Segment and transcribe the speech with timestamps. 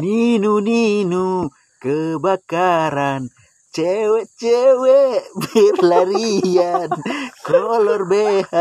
[0.00, 3.28] Ninu Ninu kebakaran.
[3.76, 6.88] Cewek-cewek berlarian.
[7.44, 8.52] Kolor BH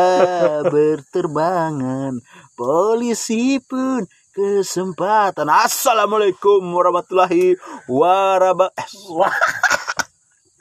[0.68, 2.20] berterbangan.
[2.60, 4.04] Polisi pun
[4.36, 5.48] kesempatan.
[5.48, 7.56] Assalamualaikum warahmatullahi
[7.88, 9.60] wabarakatuh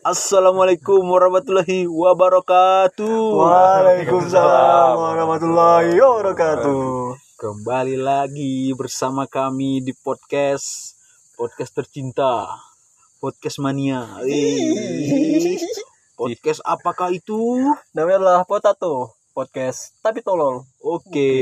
[0.00, 3.20] Assalamualaikum warahmatullahi wabarakatuh.
[3.36, 7.29] Waalaikumsalam warahmatullahi wabarakatuh.
[7.40, 10.92] Kembali lagi bersama kami di podcast
[11.40, 12.52] Podcast tercinta
[13.16, 14.04] Podcast mania.
[16.20, 17.64] Podcast apakah itu?
[17.96, 20.68] Namanya adalah Potato Podcast tapi tolol.
[20.84, 21.32] Oke,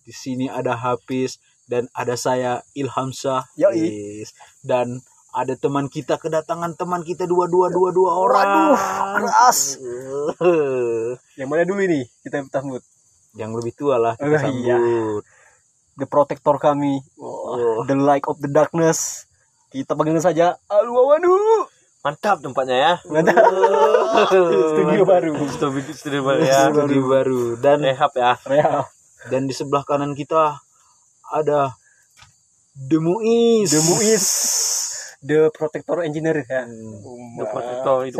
[0.00, 1.36] di sini ada Hafiz
[1.68, 3.44] dan ada saya Ilham Syah.
[3.60, 3.76] Yoi.
[4.24, 4.32] Yes.
[4.64, 5.04] Dan
[5.36, 8.48] ada teman kita kedatangan teman kita dua dua dua dua orang.
[8.72, 8.80] Waduh,
[9.20, 9.76] keras.
[11.36, 12.08] Yang mana dulu ini?
[12.24, 12.80] Kita sambut.
[13.34, 14.78] Yang lebih tua lah kita Oh, iya.
[15.98, 17.02] The protector kami.
[17.20, 17.84] Oh.
[17.84, 19.28] The light of the darkness.
[19.70, 21.36] Kita panggil saja Alwawanu.
[22.00, 22.94] Mantap tempatnya ya.
[23.06, 23.36] Mantap.
[24.74, 25.32] Studio baru.
[25.46, 26.72] Studio, studio baru ya.
[26.72, 28.34] Studio baru dan Rehab ya.
[28.48, 28.88] Real.
[29.28, 30.56] dan di sebelah kanan kita
[31.28, 31.76] ada
[32.72, 33.76] The Muiz.
[33.76, 34.26] The Muiz.
[35.20, 36.64] The protector engineer ya.
[37.36, 38.16] The protector itu.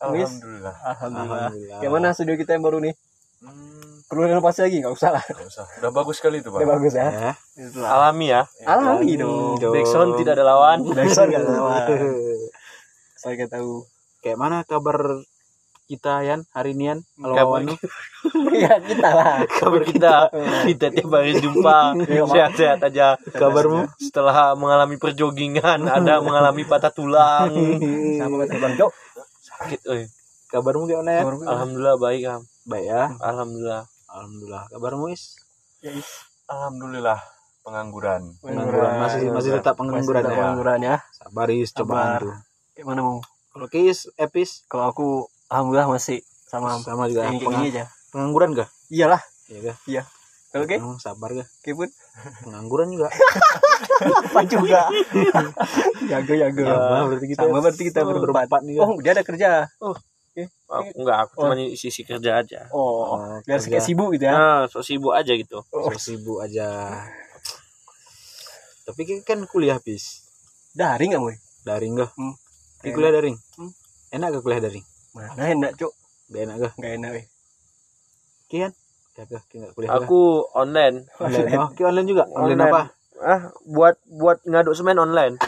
[0.00, 0.74] Alhamdulillah.
[0.82, 1.48] Alhamdulillah.
[1.54, 1.80] Alhamdulillah.
[1.84, 2.94] Gimana studio kita yang baru nih?
[3.40, 3.79] Hmm,
[4.10, 4.82] Perlu renovasi lagi?
[4.82, 5.22] Nggak usah lah.
[5.22, 5.64] nggak usah.
[5.78, 6.58] Udah bagus sekali itu, Pak.
[6.58, 7.08] Udah bagus ya.
[7.14, 7.32] Ya.
[7.86, 8.42] Alami ya.
[8.66, 9.54] Alami dong.
[9.62, 9.70] dong.
[9.70, 10.82] Backsound tidak ada lawan.
[10.82, 11.86] Backsound nggak ada lawan.
[13.22, 13.86] Saya nggak tahu.
[14.18, 15.22] Kayak mana kabar
[15.86, 16.98] kita Yan hari ini Yan?
[17.22, 17.78] Wanu.
[18.50, 19.46] Ya kita lah.
[19.46, 20.26] Kabar kita
[20.66, 23.14] kita tiap hari jumpa Iya, sehat-sehat aja.
[23.30, 23.86] Kabarmu?
[23.94, 27.50] Setelah mengalami perjogingan, ada mengalami patah tulang.
[28.18, 28.90] Sama kata Bang Jo.
[29.38, 30.02] Sakit, oi.
[30.50, 31.22] Kabarmu gimana ya?
[31.26, 32.42] Alhamdulillah baik, Am.
[32.66, 33.02] Baik ya.
[33.22, 33.86] Alhamdulillah.
[34.10, 34.66] Alhamdulillah.
[34.68, 35.38] Kabarmu Is?
[36.44, 37.20] Alhamdulillah
[37.62, 38.34] pengangguran.
[38.40, 40.38] Pengangguran masih masih tetap pengangguran Masih tetap ya.
[40.42, 40.96] pengangguran ya.
[41.12, 42.34] Sabar Is, cobaan tuh.
[42.74, 43.18] Gimana mau?
[43.50, 45.06] Kalau Kis, Epis Kalau aku
[45.46, 47.84] alhamdulillah masih sama sama juga kayak gini aja.
[48.10, 48.68] pengangguran gak?
[48.88, 49.22] Iyalah.
[49.46, 50.06] Iya gak?
[50.50, 51.46] Kalau oke, Oh, sabar gak?
[51.46, 51.88] oke pun.
[52.42, 53.06] Pengangguran juga.
[54.26, 54.90] Apa juga?
[56.10, 56.62] Jago jago.
[56.66, 57.40] Sama berarti kita.
[57.46, 58.50] Sama berarti kita berempat.
[58.50, 58.76] berempat nih.
[58.82, 59.70] Oh, dia ada kerja.
[60.70, 62.60] Aku enggak, aku cuma sisi kerja aja.
[62.70, 63.74] Oh, Oh, biar kerja.
[63.74, 64.32] kayak sibuk gitu ya.
[64.32, 65.66] Nah, so sibuk aja gitu.
[65.68, 66.94] Oh, So sibuk aja.
[68.82, 70.22] Tapi kan- kan kuliah Pis.
[70.72, 71.34] daring nggak, Moy?
[71.60, 72.10] Daring gak?
[72.14, 72.34] Hmm.
[72.80, 73.34] Ki kuliah daring.
[73.54, 73.74] Hmm.
[74.10, 74.86] Enak gak kuliah daring?
[75.10, 75.90] Mana enak, Cuk?
[76.28, 76.72] Gak enak gak?
[76.78, 77.26] Enggak enak, weh.
[78.46, 78.72] Kian?
[79.12, 79.42] Gak gak?
[79.44, 80.06] Ki gak kuliah gak?
[80.06, 80.20] Aku
[80.54, 81.10] online.
[81.18, 81.58] Online.
[81.58, 82.24] Oh, ki online juga.
[82.28, 82.70] Online, Online.
[82.70, 82.82] apa?
[83.20, 85.36] Ah, buat buat ngaduk semen online.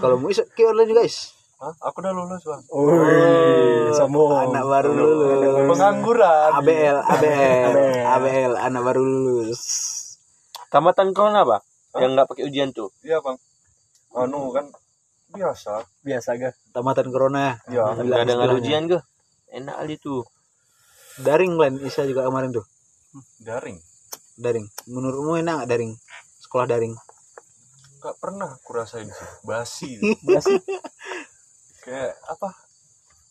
[0.00, 1.37] Kalau mau is, ki online juga is.
[1.58, 1.74] Hah?
[1.90, 2.62] Aku udah lulus, Bang.
[2.70, 4.30] Wih, sombong.
[4.54, 5.66] Anak baru lulus.
[5.66, 6.50] Pengangguran.
[6.54, 8.04] ABL, ABL, ABL.
[8.06, 9.62] ABL, anak baru lulus.
[10.70, 11.62] Tamatan corona, Pak?
[11.98, 12.94] Yang enggak pakai ujian tuh.
[13.02, 13.42] Iya, Bang.
[14.14, 14.70] Anu kan
[15.34, 15.82] biasa.
[16.06, 16.54] Biasa gak?
[16.70, 17.58] Tamatan corona.
[17.66, 18.98] Ya, Enggak ada nggak ujian ke?
[19.50, 20.22] Enak kali tuh.
[21.18, 22.62] Daring lain Isa juga kemarin tuh.
[23.42, 23.82] daring.
[24.38, 24.66] Daring.
[24.86, 25.98] Menurutmu enak gak daring?
[26.38, 26.94] Sekolah daring.
[27.98, 29.28] Gak pernah aku rasain sih.
[29.42, 29.90] Basi.
[30.28, 30.54] Biasa.
[31.88, 32.48] Kayak apa?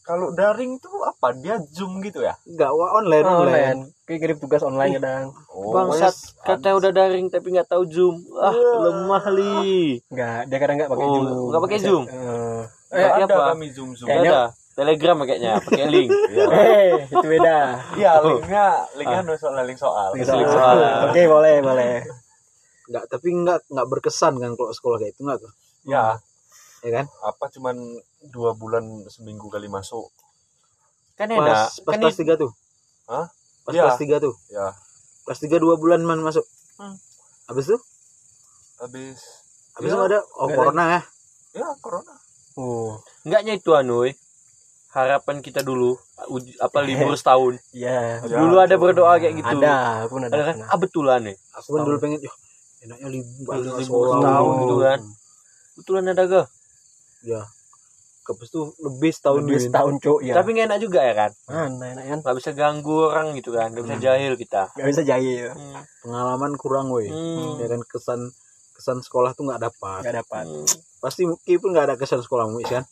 [0.02, 1.36] Kalau daring tuh apa?
[1.36, 2.34] Dia zoom gitu ya?
[2.44, 3.44] Enggak, wah online, online.
[3.44, 3.80] online.
[4.02, 5.36] Kayak kirim tugas online kadang.
[5.52, 8.16] Oh, Bangsat, katanya udah daring tapi nggak tahu Zoom.
[8.34, 10.00] Ah, lemah li.
[10.08, 11.28] Enggak, dia kadang enggak pakai Oh, Zoom.
[11.46, 12.04] nggak pakai Zoom?
[12.08, 13.46] Eh, Nggak Eh, ada apa?
[13.52, 14.08] kami zoom zoom.
[14.08, 14.42] Nggak ada.
[14.74, 16.10] Telegram kayaknya, pakai link.
[16.32, 16.46] Iya.
[16.48, 17.58] Eh, itu beda.
[17.94, 18.66] Iya, linknya,
[18.96, 20.10] linknya anu soal link soal.
[20.16, 20.78] Link Link soal.
[20.80, 21.12] soal.
[21.12, 21.94] Oke, boleh, boleh.
[22.88, 25.52] Enggak, tapi enggak enggak berkesan kan kalau sekolah kayak itu enggak tuh.
[25.84, 26.16] Ya,
[26.88, 27.06] Ya kan?
[27.22, 27.76] apa cuman
[28.26, 30.08] dua bulan seminggu kali masuk?
[31.20, 31.44] Kan enak.
[31.44, 32.52] Pas pas Kan kelas 3 tuh.
[33.06, 33.28] Hah?
[33.66, 33.84] Pas Iya.
[33.84, 34.34] kelas 3 tuh.
[34.48, 34.72] Ya,
[35.26, 36.48] Kelas 3 2 bulan man masuk.
[36.78, 36.96] Hmm.
[37.46, 37.78] Habis itu?
[38.78, 39.18] habis
[39.74, 41.02] Habis Ya, ada oh corona ya.
[41.56, 42.14] ya corona.
[42.56, 44.16] Oh, enggaknya itu anu, eh.
[44.88, 45.94] harapan kita dulu
[46.28, 47.60] uji- apa libur setahun.
[47.70, 48.18] iya.
[48.18, 48.82] Ya, dulu ada tuh.
[48.82, 49.58] berdoa kayak gitu.
[49.60, 50.34] Ada, aku pun ada.
[50.34, 50.56] Ada kan?
[50.64, 51.36] Ah betulan nih.
[51.54, 52.34] Aku kan dulu pengen, ya
[52.82, 55.00] enaknya libur setahun gitu kan.
[55.76, 56.44] Betulan ada ga?
[57.28, 57.44] Ya.
[58.24, 60.36] Habis itu lebih setahun Lebih setahun, Cuk, ya.
[60.36, 61.32] Tapi nggak enak juga ya kan?
[61.48, 62.20] mana enak kan?
[62.24, 64.68] Nggak bisa ganggu orang gitu kan, nggak bisa jahil kita.
[64.76, 65.48] Enggak bisa jahil.
[65.52, 65.80] Hmm.
[66.04, 67.08] pengalaman kurang woi.
[67.08, 67.56] Hmm.
[67.56, 68.20] Ya kan kesan
[68.76, 70.02] kesan sekolah tuh nggak dapat.
[70.04, 70.44] Enggak dapat.
[70.44, 70.68] Hmm.
[71.00, 72.84] Pasti Ki pun nggak ada kesan sekolah Muis kan?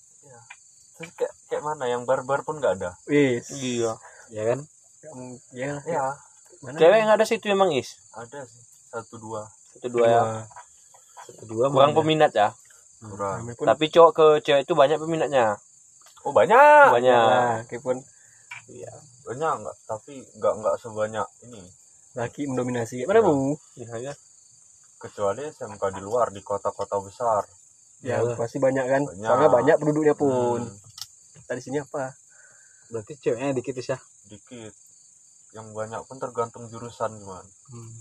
[0.95, 1.83] Terus kayak, kayak mana?
[1.91, 2.95] Yang barbar pun nggak ada.
[3.03, 3.51] Wis.
[3.51, 3.91] Iya.
[4.31, 4.59] Ya kan?
[5.51, 6.03] Ya, Ya,
[6.63, 6.79] mana?
[6.79, 7.99] Cewek yang ada situ emang is.
[8.15, 9.43] ada sih satu dua
[9.75, 10.21] Satu dua ya.
[11.43, 11.99] Kedua Kurang mana?
[11.99, 12.55] peminat ya.
[13.07, 13.37] Kurang.
[13.53, 15.55] Pun Tapi cowok ke cewek itu banyak peminatnya.
[16.25, 16.87] Oh banyak.
[16.91, 17.63] Banyak.
[17.63, 17.97] Nah, pun
[19.25, 19.75] Banyak nggak?
[19.85, 21.61] Tapi nggak nggak sebanyak ini.
[22.15, 23.03] laki mendominasi.
[23.03, 23.59] Mana bu?
[23.75, 24.13] Iya, ya.
[24.95, 27.43] kecuali SMK di luar di kota-kota besar
[27.99, 28.39] Ya, Iyalah.
[28.39, 29.03] pasti banyak kan.
[29.03, 29.27] Banyak.
[29.27, 30.63] Soalnya banyak penduduknya pun.
[30.63, 30.77] Hmm,
[31.35, 32.15] Kita di sini apa?
[32.85, 33.97] berarti ceweknya dikit ya
[34.29, 34.73] dikit
[35.51, 37.41] yang banyak pun tergantung jurusan cuman
[37.73, 37.91] Hmm.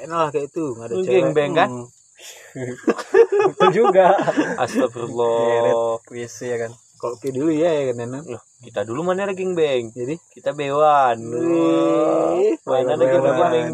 [0.00, 1.86] enak lah kayak itu nggak ada cewek gengbeng kan Hmm.
[3.52, 4.14] Betul juga.
[4.56, 6.72] astagfirullah WC ya kan.
[6.96, 8.22] kalau kayak dulu ya ya kan Nenek.
[8.28, 13.10] Loh, kita dulu mana ada gengbeng jadi kita bewan Wih, main ada bewan.
[13.10, 13.68] gengbeng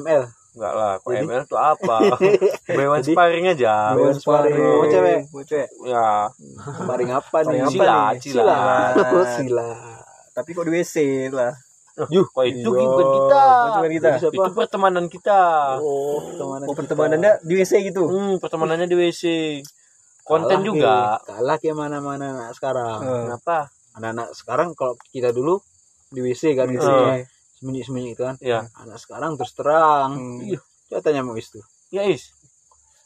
[0.00, 0.22] ML
[0.54, 1.26] enggak lah kok Jadi?
[1.26, 1.96] ML tuh apa
[2.78, 4.54] bewan sparring aja Bewan sparring.
[4.56, 5.18] Mau cewek?
[5.28, 5.68] Mau cewek.
[5.84, 6.30] ya
[6.80, 7.58] Paring apa nih?
[7.66, 8.22] Sila, nih?
[8.22, 8.42] sila.
[8.94, 9.22] Sila.
[9.36, 9.68] Sila.
[10.30, 10.94] Tapi kok di WC
[11.28, 11.52] lah.
[11.94, 12.86] Yuh, kok itu iya.
[12.90, 14.08] bukan kita Bukan kita.
[14.18, 15.38] Itu pertemanan kita
[15.78, 16.66] Oh, pertemanan.
[16.66, 18.10] Oh, pertemanannya di WC gitu.
[18.10, 19.22] hmm pertemanannya di WC
[20.26, 21.26] konten Kalah, juga Ki.
[21.30, 22.98] Kalah kayak mana-mana anak sekarang.
[22.98, 23.22] Eh.
[23.30, 23.56] kenapa
[23.94, 25.62] Anak-anak sekarang kalau kita dulu
[26.10, 26.82] di WC kan gitu.
[26.82, 27.22] WC.
[27.22, 27.22] Eh.
[27.62, 28.34] Sembunyi-sembunyi itu kan.
[28.42, 30.18] ya Anak sekarang terus terang.
[30.18, 30.42] Hmm.
[30.50, 30.58] Ih,
[30.90, 31.62] coba tanya mau itu.
[31.94, 32.34] ya is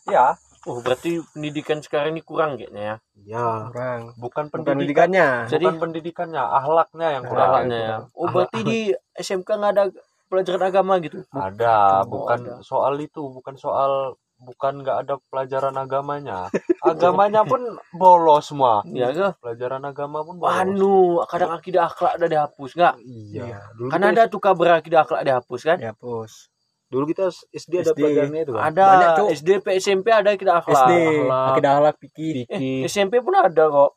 [0.09, 0.33] ya
[0.69, 2.97] oh berarti pendidikan sekarang ini kurang kayaknya ya
[3.29, 4.15] Ya, Kurang.
[4.15, 5.29] bukan Bukan pendidikan pendidikannya.
[5.49, 7.97] Jadi- bukan pendidikannya ahlaknya yang kurang Kurangnya ya.
[8.15, 8.79] Oh berarti di
[9.15, 9.85] SMK nggak ada
[10.27, 11.25] pelajaran agama gitu?
[11.31, 12.55] ada Oh, bukan ada.
[12.63, 16.47] soal itu bukan soal bukan nggak ada pelajaran agamanya
[16.87, 17.59] agamanya pun
[17.91, 19.35] bolos semua Ya ke?
[19.37, 22.95] pelajaran agama pun bolos Anu, kadang akidah akhlak udah dihapus nggak?
[23.03, 23.59] iya.
[23.75, 25.79] Dulu Kan kita, ada tuh kabar akidah akhlak dihapus kan?
[25.93, 26.47] Pos.
[26.89, 27.99] Dulu kita SD ada SD.
[27.99, 28.63] pelajarannya itu kan.
[28.67, 29.29] Ada Banyak, Cuk.
[29.35, 30.77] SD, P, SMP ada akidah akhlak.
[30.81, 30.93] SD.
[30.99, 31.47] akhlak.
[31.53, 32.35] Akidah akhlak pikir.
[32.43, 33.93] Fikih, SMP pun ada kok.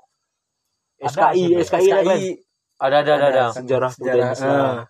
[1.01, 2.17] SKI, Ada, SKI, ada kan?
[2.77, 3.27] Ada ada ada.
[3.27, 3.45] ada.
[3.51, 4.31] Sejarah budaya Sejarah.
[4.31, 4.53] Islam.
[4.53, 4.83] ah.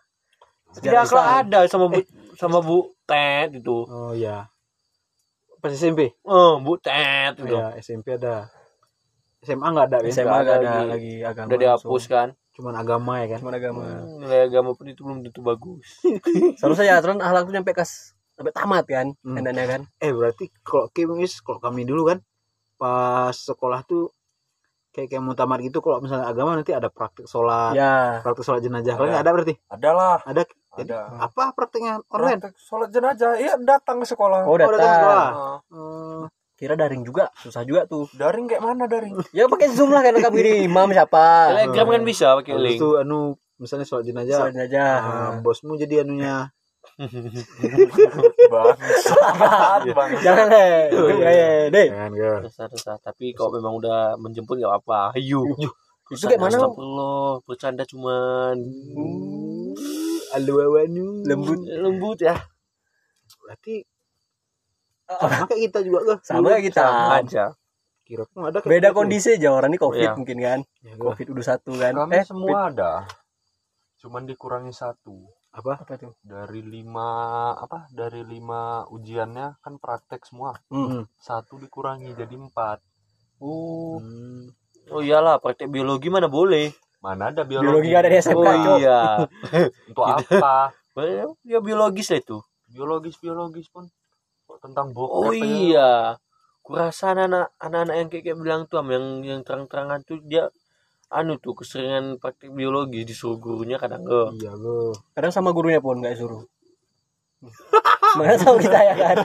[0.72, 1.40] Akidah akhlak Islam.
[1.40, 2.00] ada sama bu
[2.34, 3.78] sama Bu Tet itu.
[3.84, 4.50] Oh ya.
[5.58, 6.10] Pas SMP?
[6.24, 7.54] Oh, Bu Tet itu.
[7.54, 8.50] Ya, SMP ada.
[9.40, 9.98] SMA nggak ada?
[10.06, 10.90] SMA Nggak gak ada ada lagi.
[10.90, 11.48] lagi agama.
[11.48, 12.28] Udah dihapus kan?
[12.52, 13.40] Cuman agama ya kan.
[13.40, 13.82] Cuma agama.
[13.84, 15.88] Hmm, Nilai agama pun itu belum tentu bagus.
[16.60, 19.08] Seharusnya ya aturan akhlak tuh nyampe kas sampai tamat kan.
[19.22, 19.38] Hmm.
[19.38, 19.82] Endanya kan.
[19.98, 22.20] Eh berarti kalau kemis kalau kami dulu kan
[22.76, 24.10] pas sekolah tuh
[24.92, 28.20] kayak kayak mau tamat gitu kalau misalnya agama nanti ada praktik sholat, Ya.
[28.20, 28.94] praktik sholat jenazah.
[28.94, 29.14] Kalau Ada.
[29.14, 30.42] nggak ada berarti adalah ada.
[30.72, 32.40] Jadi ada apa praktiknya online?
[32.40, 34.96] Praktek sholat jenazah iya datang ke sekolah Oh, Oh, datang datang.
[34.98, 35.28] sekolah.
[35.32, 36.22] Ah, Hmm,
[36.62, 38.06] Kira daring juga, susah juga tuh.
[38.14, 41.50] daring kayak mana daring Ya pakai Zoom lah kan kamu ini imam siapa.
[41.58, 42.78] Telegram kan bisa pakai link.
[42.78, 44.46] itu anu misalnya sholat jenazah.
[44.46, 44.86] Soalnya aja.
[45.02, 46.54] ah, bosmu jadi anunya
[48.54, 50.94] bangsat bangsat Jangan deh.
[50.94, 51.88] Itu kayak deh.
[51.90, 52.12] jangan
[52.46, 52.98] Resah-resah.
[53.02, 55.18] Tapi kalau memang udah menjemput nggak apa-apa.
[55.18, 55.42] Ayo.
[56.14, 56.58] Itu kayak mana?
[56.62, 58.56] Astagfirullah, bercanda cuman
[60.32, 61.60] alu awanu Lembut.
[61.68, 62.36] lembut ya.
[63.44, 63.84] berarti
[65.14, 66.84] sama kayak kita juga ke Sama kayak kita.
[66.84, 67.46] Sama aja.
[68.02, 68.98] kira ada Beda gitu.
[68.98, 70.16] kondisi aja orang ini covid Iya.
[70.16, 70.60] mungkin kan.
[70.80, 71.02] Ya, ke.
[71.02, 71.94] Covid udah satu kan.
[71.96, 72.92] kami eh semua ada
[73.98, 76.18] cuman dikurangi satu apa apa tuh?
[76.20, 77.10] dari lima
[77.54, 81.06] apa dari lima ujiannya kan praktek semua Hmm.
[81.16, 82.82] satu dikurangi jadi empat
[83.38, 83.98] Oh.
[83.98, 84.54] Hmm,
[84.88, 86.74] Oh iyalah, praktek biologi mana boleh.
[87.00, 89.02] mana ada Biologi biologi, gak ada di SMK, Oh iya.
[89.88, 90.70] untuk apa
[91.42, 92.38] Ya biologis lah itu.
[92.68, 93.86] biologis biologis pun
[94.62, 96.16] tentang bokep Oh iya.
[96.62, 100.48] Kurasa anak anak yang kayak, kayak bilang tuh Am, yang yang terang-terangan tuh dia
[101.12, 104.32] anu tuh keseringan praktek biologi disuruh gurunya kadang enggak.
[104.40, 104.76] iya ke
[105.12, 106.46] Kadang sama gurunya pun nggak suruh.
[108.16, 109.18] Mana tahu kita ya kan?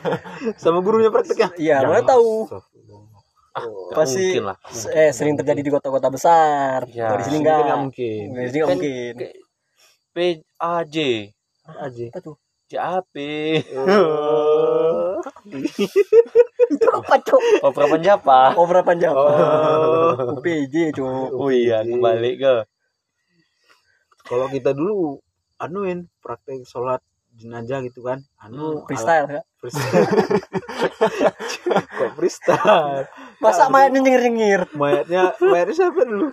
[0.57, 2.49] sama gurunya prakteknya Iya, mana tahu.
[2.49, 3.21] Astagfirullah.
[3.57, 4.57] Nggak Pasti mungkin lah.
[4.93, 6.89] Eh sering terjadi di kota-kota besar.
[6.91, 9.13] Ya, Kalau di sini nggak mungkin Di sini nggak mungkin.
[9.21, 9.35] kayak
[10.17, 10.97] PAJ,
[11.69, 12.37] aja Apa tuh?
[12.67, 13.15] JAP.
[16.67, 17.43] Itu apa, Cok?
[17.63, 18.41] Oh, Prapan Japa.
[18.57, 19.13] Oh, berapa jam?
[19.15, 20.37] Oh.
[20.37, 21.29] UPJ, Cok.
[21.33, 22.55] Oh iya, kembali ke.
[24.23, 25.23] kalau kita dulu
[25.57, 26.99] anuin praktek sholat
[27.31, 29.43] jenazah gitu kan anu Freestyle ya.
[29.61, 30.03] freestyle
[32.01, 33.07] kok freestyle
[33.39, 34.67] Masa mayatnya nyengir-nyengir?
[34.75, 36.33] mayatnya mayatnya siapa dulu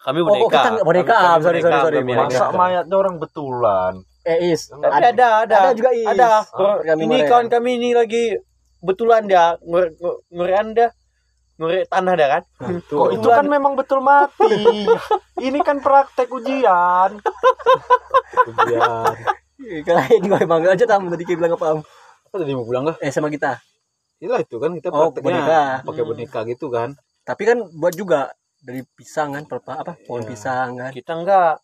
[0.00, 0.44] Kami Oh, boneka.
[0.44, 1.18] oh, kita nggak boneka.
[1.40, 1.98] Sorry, sorry, sorry.
[2.04, 4.68] masa mayatnya orang betulan Eh, Is.
[4.68, 5.56] Tapi ada, ada.
[5.62, 6.06] Ada juga, Is.
[6.06, 6.44] Ada.
[6.52, 8.36] Oh, kami ini kawan kami ini lagi
[8.78, 9.92] betulan dia ngore
[10.28, 10.88] ngore anda
[11.56, 12.42] ngore tanah dah kan.
[12.80, 14.88] kok itu kan memang betul mati
[15.46, 17.20] ini kan praktek ujian
[18.46, 19.14] ujian
[19.60, 21.66] Kalian gue bangga aja tamu tadi kayak bilang apa?
[21.70, 21.80] Am?
[22.24, 23.60] apa tadi mau bilang kah Eh sama kita.
[24.16, 25.84] itulah itu kan kita Oh, boneka.
[25.84, 30.00] pakai boneka gitu kan Tapi kan buat juga dari pisang kan, apa?
[30.02, 30.28] Pohon Iya.
[30.30, 30.90] pisang kan.
[30.90, 31.60] Kita enggak.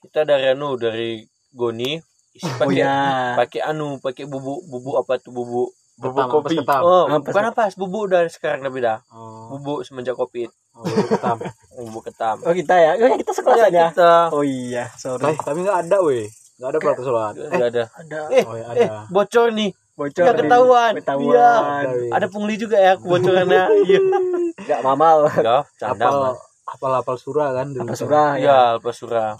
[0.00, 1.22] Kita dari anu dari
[1.54, 2.98] Goni isi Oh pakai iya.
[3.36, 6.80] pakai anu pakai bubuk bubuk apa tuh bubuk bubuk Ketam, kopi ketam.
[6.82, 8.98] oh bukan apa bubuk udah sekarang tapi dah.
[9.08, 10.50] Oh, bubuk semenjak covid.
[10.74, 11.38] Oh ketam.
[11.80, 12.42] Bubuk ketam.
[12.42, 12.98] Oh kita ya.
[12.98, 13.84] Oh, kita sekelas Ya, aja.
[13.88, 14.14] kita.
[14.28, 15.22] Oh iya, sorry.
[15.24, 16.26] eh tapi nggak ada weh.
[16.56, 17.34] Nggak ada praktek sholat.
[17.36, 17.46] Eh.
[17.48, 17.84] Nggak ada.
[17.94, 18.20] Ada.
[18.28, 19.06] eh oh ya eh ada.
[19.06, 19.70] bocor nih.
[19.94, 20.92] Bocor Nggak ketahuan.
[20.96, 21.30] ketahuan.
[21.30, 21.50] Iya.
[21.84, 23.62] Dari- ada pungli juga ya kebocorannya.
[23.86, 23.98] Iya.
[24.56, 25.16] Nggak mamal.
[25.32, 26.18] Ya canda apal
[26.64, 28.40] apal apal surah kan dulu apa surah ya.
[28.40, 29.30] iya lepas surah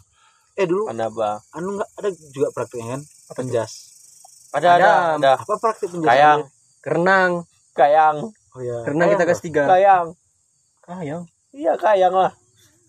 [0.55, 1.89] eh dulu Anaba anu nggak?
[1.99, 3.03] Ada juga prakteknya kan?
[3.35, 3.73] Penjas.
[4.55, 4.93] Ada ada Ada.
[5.19, 5.33] ada.
[5.43, 6.07] Apa praktek penjas?
[6.07, 6.41] Kayang.
[6.79, 7.33] Kerenang.
[7.75, 8.17] Kayang.
[8.55, 9.63] Oh ya kerenang kita kelas tiga.
[9.67, 10.07] Kayang.
[10.87, 11.23] Kayang.
[11.51, 12.33] Iya kayang lah.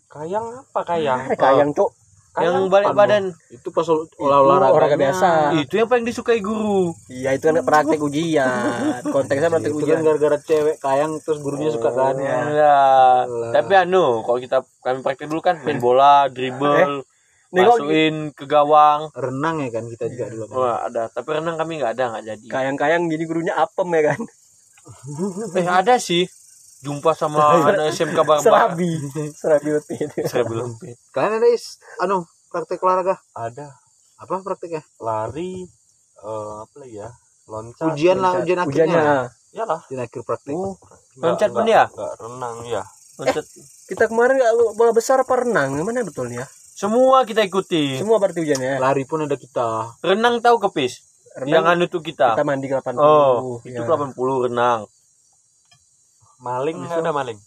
[0.05, 1.19] Kayang apa kayang?
[1.25, 1.91] Eh, kayang cok
[2.35, 3.31] yang balik badan.
[3.47, 5.29] Itu pas ol- olah olahraga olahraga biasa.
[5.55, 6.91] itu yang paling disukai guru.
[7.07, 8.99] Iya itu kan praktek ujian.
[9.07, 10.03] Konteksnya praktek itu ujian.
[10.03, 12.19] kan gara-gara cewek kayang terus gurunya suka kan?
[12.19, 12.35] Iya.
[12.51, 12.77] ya.
[13.55, 17.14] Tapi anu kalau kita kami praktek dulu kan main bola dribble Nengok
[17.55, 19.07] masukin ke gawang.
[19.15, 21.07] Renang ya kan kita juga dulu kan Wah, ada.
[21.07, 22.45] Tapi renang kami nggak ada nggak jadi.
[22.51, 24.21] Kayang-kayang gini gurunya apem ya kan?
[25.57, 26.29] Eh ada sih.
[26.85, 27.41] Jumpa sama
[27.73, 28.93] anak SMK barbar serabi.
[29.41, 30.97] Serabi betul Serabi lempit.
[31.09, 33.17] Kalian ada is anu praktek olahraga?
[33.33, 33.73] Ada.
[34.21, 35.65] Apa prakteknya lari
[36.21, 37.09] eh apa lagi ya?
[37.45, 37.93] Loncat.
[37.93, 38.85] ujian lah ujian akhirnya.
[38.85, 39.17] Ujiannya.
[39.57, 39.79] Iyalah.
[39.89, 40.77] ujian akhir praktek oh.
[41.17, 41.89] Loncat pun ya?
[41.89, 42.83] nggak renang ya.
[43.15, 43.45] loncat
[43.87, 45.81] kita kemarin nggak bola besar apa renang?
[45.81, 46.45] Mana betulnya
[46.75, 47.95] semua kita ikuti.
[47.95, 49.95] Semua berarti ujiannya lari pun ada kita.
[50.03, 51.07] Renang tahu kepis
[51.47, 52.35] yang renang anu tuh kita.
[52.35, 53.87] kita mandi ke 80 oh itu ya.
[53.87, 54.87] 80 renang.
[56.43, 57.39] Maling nggak ada maling.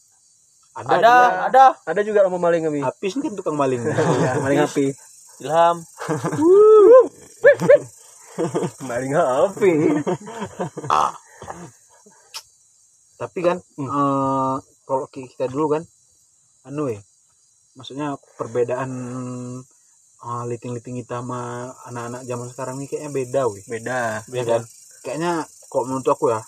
[0.73, 1.15] ada ada.
[1.49, 1.65] ada.
[1.85, 3.85] Ada juga lomba maling kami habis kan tukang maling.
[4.25, 4.93] Ya, maling api.
[5.45, 5.77] Ilham.
[8.89, 9.73] Maling api.
[13.19, 13.89] Tapi kan Hmm.
[13.91, 14.57] eh,
[14.87, 15.83] kalau kita dulu kan
[16.65, 17.01] anu ya
[17.79, 18.91] maksudnya perbedaan
[20.19, 21.41] eh, liting-liting kita sama
[21.87, 23.63] anak-anak zaman sekarang ini kayaknya beda weh.
[23.65, 24.01] Beda.
[24.29, 24.63] Ya kan?
[25.01, 26.43] Kayaknya kok menurut aku ya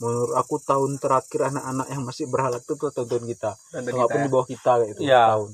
[0.00, 3.52] menurut aku tahun terakhir anak-anak yang masih berhalak itu tuh tahun kita.
[3.74, 4.24] Walaupun kita.
[4.24, 5.24] di bawah kita kayak itu Iya.
[5.36, 5.50] tahun.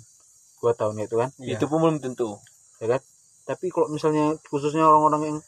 [0.61, 1.31] Dua tahun gitu kan?
[1.41, 1.57] Iya.
[1.57, 2.37] itu pun belum tentu.
[2.79, 3.01] Ya kan?
[3.47, 5.39] Tapi kalau misalnya khususnya orang-orang yang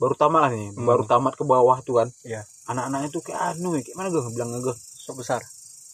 [0.00, 0.88] baru tamat lah nih Hmm.
[0.88, 2.40] baru tamat ke bawah tuh kan Iya.
[2.64, 5.44] anak-anaknya tuh kayak anu ya kayak mana gue bilang gue sok besar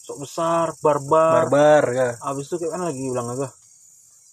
[0.07, 1.51] sok besar barbar.
[1.51, 2.09] Barbar ya.
[2.23, 3.51] Abis itu kayak mana lagi bilang gue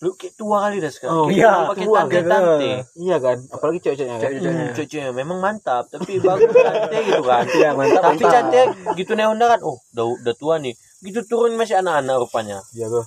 [0.04, 1.16] lu kayak tua kali dah sekarang.
[1.16, 2.28] Oh, iya, pakai tua, tante gitu.
[2.28, 3.38] tante iya kan?
[3.48, 4.22] Apalagi cewek-ceweknya kan?
[4.28, 4.64] Cewek-ceweknya.
[4.68, 7.44] Hmm, cewek memang mantap tapi bagus cantik gitu kan?
[7.48, 8.34] Iya mantap tapi mantap.
[8.36, 8.68] cantik
[9.00, 9.60] gitu nih Honda kan?
[9.64, 10.74] Oh udah udah tua nih.
[11.00, 12.60] Gitu turun masih anak-anak rupanya.
[12.76, 13.04] Iya gue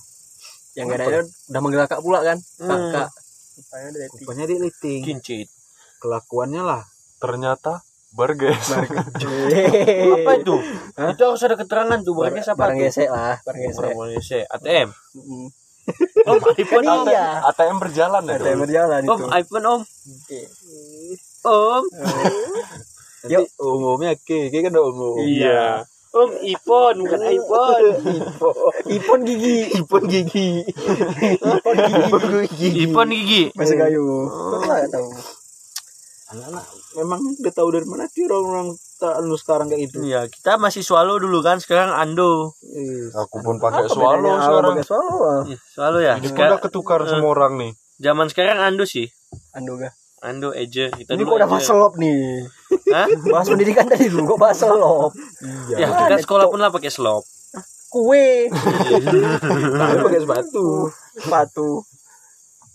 [0.78, 2.38] yang gak ada udah manggil kakak pula kan?
[2.62, 2.70] Hmm.
[2.70, 3.10] kakak.
[4.18, 5.48] Rupanya dia liting kincit.
[6.02, 6.82] Kelakuannya lah.
[7.22, 8.66] Ternyata berges.
[8.78, 10.56] apa itu?
[10.96, 14.90] Itu harus ada keterangan tuh barangnya siapa barang gesek lah barang gesek barang gesek ATM
[16.28, 18.36] om iPhone kan om iya ATM berjalan ya.
[18.44, 19.12] yang berjalan itu.
[19.12, 19.20] om.
[19.32, 19.82] iPhone om.
[21.48, 21.84] Om
[23.28, 25.88] nanti umumnya ke ke kan umum iya.
[26.12, 27.88] Om iPhone bukan iPhone.
[28.98, 29.70] Ipon gigi.
[29.76, 30.66] Ipon gigi.
[30.66, 31.78] Ipon
[32.48, 32.70] gigi.
[32.88, 33.44] iPhone gigi.
[33.54, 34.26] Masih kayu.
[34.66, 35.08] Nggak tahu
[36.28, 40.56] anak-anak memang udah tahu dari mana sih orang-orang tak anu sekarang kayak itu Iya, kita
[40.56, 42.52] masih swallow dulu kan, sekarang ando.
[42.66, 44.72] Ih, Aku pun pakai swallow awal sekarang.
[44.74, 46.14] pakai swallow Ih, swallow ya.
[46.16, 47.72] Ini Sekarang, udah ketukar semua orang nih.
[47.98, 49.08] zaman sekarang ando sih.
[49.52, 50.90] ando ga Ando Eje.
[50.90, 52.42] Kita ini dulu kok udah bahas selop nih
[52.90, 53.06] Hah?
[53.30, 55.12] bahas pendidikan tadi dulu kok bahas selop
[55.70, 57.22] iya Ya, kita sekolah pun lah pakai slop.
[57.88, 58.50] kue
[59.80, 61.70] tapi pakai sepatu sepatu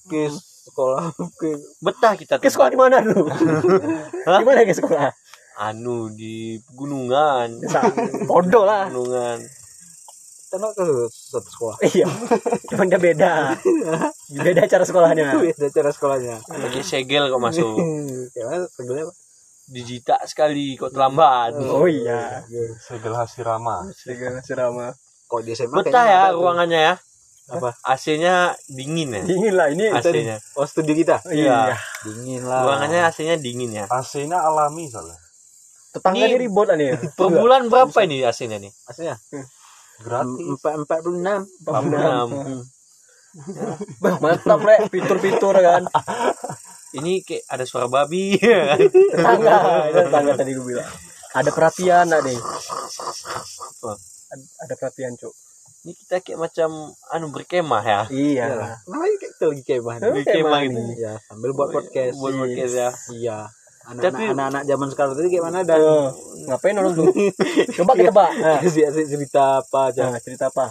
[0.07, 0.31] ke
[0.73, 1.13] sekolah.
[1.41, 3.29] Ke Betah kita ke sekolah di mana dulu
[4.41, 5.13] di mana ke sekolah?
[5.61, 7.61] Anu di pegunungan.
[8.25, 8.89] bodoh lah.
[8.89, 9.39] Pegunungan.
[10.49, 11.77] kita nggak ke satu sekolah.
[11.85, 12.09] Iya.
[12.73, 13.33] Cuman dia beda.
[14.33, 15.33] Beda cara sekolahnya.
[15.45, 16.37] Beda cara sekolahnya.
[16.45, 17.77] Pakai segel kok masuk.
[18.37, 19.15] mana segelnya apa?
[19.73, 21.57] Dijita sekali kok terlambat.
[21.57, 22.45] oh iya.
[22.81, 23.89] Segel Hasirama.
[23.97, 24.87] segala serama
[25.25, 26.45] kok di SMA Betah ya tuh.
[26.45, 26.95] ruangannya ya.
[27.53, 27.71] Apa?
[27.85, 29.23] AC-nya dingin ya.
[29.23, 30.41] dingin lah ini AC-nya.
[30.57, 31.21] oh studio kita?
[31.29, 31.77] Iya.
[32.03, 32.65] Dingin lah.
[32.65, 33.85] Ruangannya AC-nya dingin ya.
[33.93, 35.21] AC-nya alami soalnya.
[35.93, 36.97] tetangga Ini- ini ribut nih.
[37.19, 38.73] Per bulan berapa ini AC-nya nih?
[38.89, 39.17] aslinya
[40.01, 40.41] Gratis.
[40.57, 41.41] empat empat puluh enam.
[41.69, 42.29] Enam.
[43.97, 45.89] Bah, mantap le fitur-fitur kan?
[47.01, 48.37] Ini kayak ada suara babi.
[48.37, 49.89] tetangga.
[49.89, 50.85] Itu tetangga tadi gue bilang.
[51.33, 52.37] Ada perhatian nak deh
[54.33, 55.33] ada, ada perhatian cuk
[55.83, 58.01] Ini kita kayak macam anu berkemah ya.
[58.09, 58.79] iya.
[58.87, 59.97] Namanya kayak kita lagi kemah?
[59.99, 60.79] Eh, Berkemah kemah gitu.
[60.79, 60.97] nih.
[60.97, 62.15] ya sambil buat podcast.
[62.17, 62.91] Buat podcast ya.
[63.13, 63.39] iya.
[63.83, 65.59] Anak-anak Tapi- anak-anak zaman sekarang tadi kayak mana?
[65.67, 66.09] Dan Eh,
[66.47, 67.07] ngapain orang tuh?
[67.77, 68.11] Coba kita
[68.63, 70.03] kasih kasih cerita apa aja.
[70.07, 70.71] Nah, cerita apa?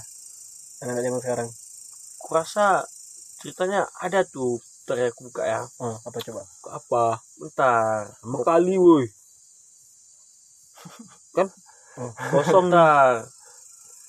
[0.80, 1.50] Anak-anak zaman sekarang.
[2.18, 2.88] Kurasa
[3.38, 5.62] ceritanya ada tuh Bentar ya aku buka ya.
[5.77, 6.41] oh, apa coba?
[6.68, 7.06] Apa?
[7.38, 8.12] Bentar.
[8.18, 9.06] sama kali woi.
[11.36, 11.48] Kan?
[11.96, 12.12] Oh.
[12.32, 13.24] kosong Bentar.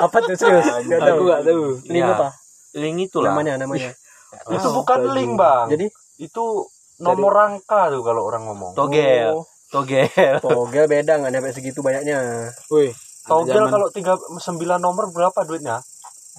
[0.07, 0.63] Apa tuh serius?
[0.87, 1.19] Gak Aku tahu.
[1.27, 1.83] nggak tahu.
[1.83, 2.15] Link Ya.
[2.15, 2.31] apa?
[2.73, 3.35] Link itu lah.
[3.35, 3.91] Namanya namanya.
[4.55, 5.67] itu bukan link bang.
[5.67, 6.65] Jadi Itu
[6.97, 8.71] nomor rangka tuh kalau orang ngomong.
[8.73, 9.35] Togel.
[9.35, 10.07] Oh, Togel.
[10.43, 12.47] togel beda nggak nyampe segitu banyaknya.
[12.73, 15.83] Wih, Togel kalau tiga sembilan nomor berapa duitnya?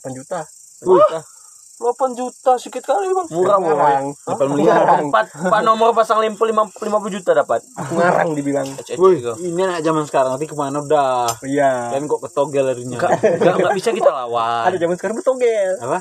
[0.02, 0.49] 8 juta.
[0.82, 0.99] Wih,
[1.78, 3.26] 8 juta sedikit kali bang.
[3.30, 3.56] Murah.
[3.56, 4.04] Ngarang.
[4.18, 4.82] delapan miliar.
[4.99, 6.82] Empat, empat nomor pasang lempel lima, 50
[7.12, 7.62] juta dapat.
[7.70, 8.66] Ngarang dibilang.
[8.99, 11.30] Wih, ini anak zaman sekarang nanti ke mana udah?
[11.40, 11.94] Iya.
[11.94, 12.99] Dan kok ketogel larinya?
[12.99, 14.66] Enggak, enggak, enggak bisa kita lawan.
[14.66, 15.73] Ada zaman sekarang bertogel.
[15.78, 15.99] Apa?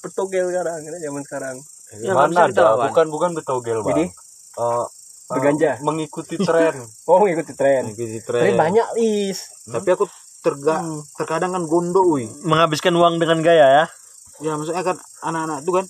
[0.00, 0.80] Bertogel sekarang.
[0.80, 1.56] Ada zaman sekarang.
[1.92, 2.64] Ya, nggak bisa Mana kita ada?
[2.72, 2.86] lawan.
[2.88, 3.88] Bukan bukan betogel bang.
[3.92, 4.04] Jadi?
[4.52, 4.84] Eh,
[5.28, 5.70] Berganja?
[5.70, 6.74] eh, mengikuti tren.
[7.08, 7.84] Oh mengikuti tren.
[7.84, 8.56] Ngikuti Tren tren.
[8.56, 9.44] banyak lis.
[9.68, 10.08] Tapi aku
[10.40, 10.80] terga
[11.14, 12.32] terkadang kan gondo, wih.
[12.42, 13.84] Menghabiskan uang dengan gaya ya.
[14.42, 15.86] Ya maksudnya kan anak-anak itu kan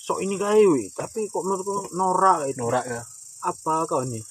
[0.00, 0.88] sok ini gaya, wih.
[0.92, 2.60] Tapi kok menurutku norak itu.
[2.60, 3.00] Norak ya.
[3.44, 4.24] Apa kau nih?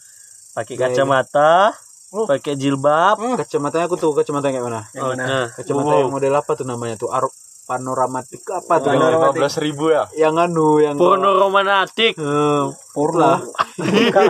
[0.54, 1.74] Pakai kacamata,
[2.14, 2.30] Oh.
[2.30, 3.18] pakai jilbab.
[3.18, 4.82] Kacamatanya aku tuh kacamata yang kayak mana?
[4.94, 5.24] Yang Oh, mana?
[5.26, 5.46] nah.
[5.50, 7.10] Kacamata yang model apa tuh namanya tuh?
[7.10, 7.26] Ar
[7.64, 8.90] panoramatik apa tuh?
[8.90, 9.40] Oh, Yang Panoramatik.
[9.40, 10.04] 15 ribu ya.
[10.14, 12.14] Yang anu, yang Porno romantik.
[12.16, 13.32] Eh, Porno.
[13.74, 14.26] Bukan.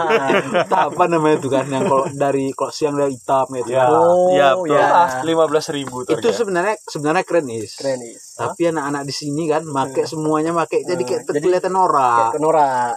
[0.88, 1.66] apa namanya tuh kan?
[1.68, 3.70] Yang kalau dari kalau siang dari hitam gitu.
[3.74, 3.90] Ya.
[3.90, 5.20] Oh Ya, ya.
[5.22, 7.76] Lima belas ribu Itu sebenarnya sebenarnya keren is.
[7.76, 8.38] Keren lis.
[8.38, 12.32] Tapi anak-anak di sini kan make semuanya make jadi kayak Jadi- kelihatan Kayak norak.
[12.40, 12.96] norak.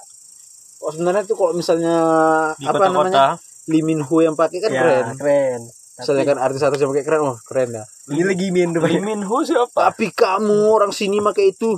[0.78, 1.94] Oh sebenarnya tuh kalau misalnya
[2.54, 3.26] Di apa namanya kota-kota.
[3.66, 5.06] Lee Min Ho yang pakai kan Ya, keren.
[5.18, 5.60] keren.
[5.96, 7.86] Misalnya kan artis-artis yang pakai keren, oh keren dah.
[8.12, 8.84] Ini lagi min tuh.
[8.84, 9.88] Lee Min Ho siapa?
[9.88, 11.72] Tapi kamu orang sini pakai itu.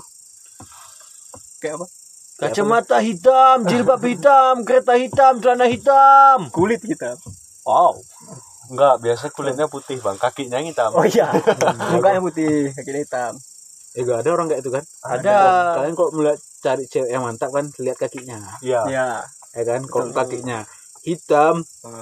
[1.62, 1.86] Kayak apa?
[2.38, 6.50] Kacamata hitam, jilbab hitam, kereta hitam, celana hitam.
[6.50, 7.18] Kulit kita.
[7.66, 7.98] Wow.
[8.68, 10.90] Enggak, biasa kulitnya putih bang, kakinya yang hitam.
[10.94, 11.30] Oh iya.
[11.94, 13.32] Mukanya putih, kakinya hitam.
[13.96, 14.84] Eh gak ada orang kayak itu kan?
[15.02, 15.38] Ada.
[15.82, 18.38] Kalian kok melihat cari cewek yang mantap kan lihat kakinya.
[18.62, 18.86] Iya.
[18.86, 19.08] Iya.
[19.56, 19.80] Ya kan?
[19.88, 20.62] Kalau kakinya
[21.14, 21.54] hitam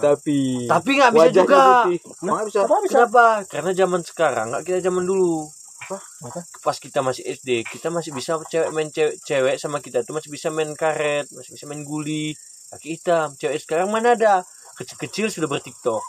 [0.02, 1.62] tapi Tapi nggak bisa juga.
[1.86, 1.98] putih.
[2.24, 2.58] Nggak bisa.
[2.66, 3.24] Kenapa?
[3.46, 5.46] Karena zaman sekarang nggak kita zaman dulu.
[5.86, 6.40] Apa?
[6.66, 10.34] Pas kita masih SD, kita masih bisa cewek main cewek, cewek sama kita tuh masih
[10.34, 12.34] bisa main karet, masih bisa main guli,
[12.74, 13.36] kaki hitam.
[13.38, 14.42] Cewek sekarang mana ada?
[14.74, 16.02] Kecil-kecil sudah bertiktok.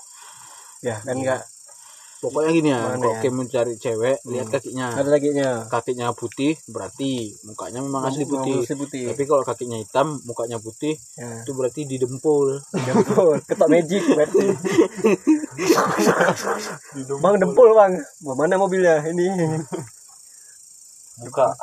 [0.81, 1.41] Ya, kan enggak
[2.17, 3.29] Pokoknya gini ya, Mana kalau ya?
[3.29, 4.89] mencari cewek lihat kakinya.
[4.89, 5.49] ada kakinya.
[5.69, 8.65] Kakinya putih berarti mukanya memang asli putih.
[8.65, 9.05] Asli putih.
[9.13, 11.45] Tapi kalau kakinya hitam, mukanya putih, Ya.
[11.45, 12.57] itu berarti didempul.
[12.73, 14.45] Dempul, ketok magic berarti.
[17.21, 17.93] bang dempul bang,
[18.25, 19.29] mana mobilnya ini?
[21.21, 21.53] Buka.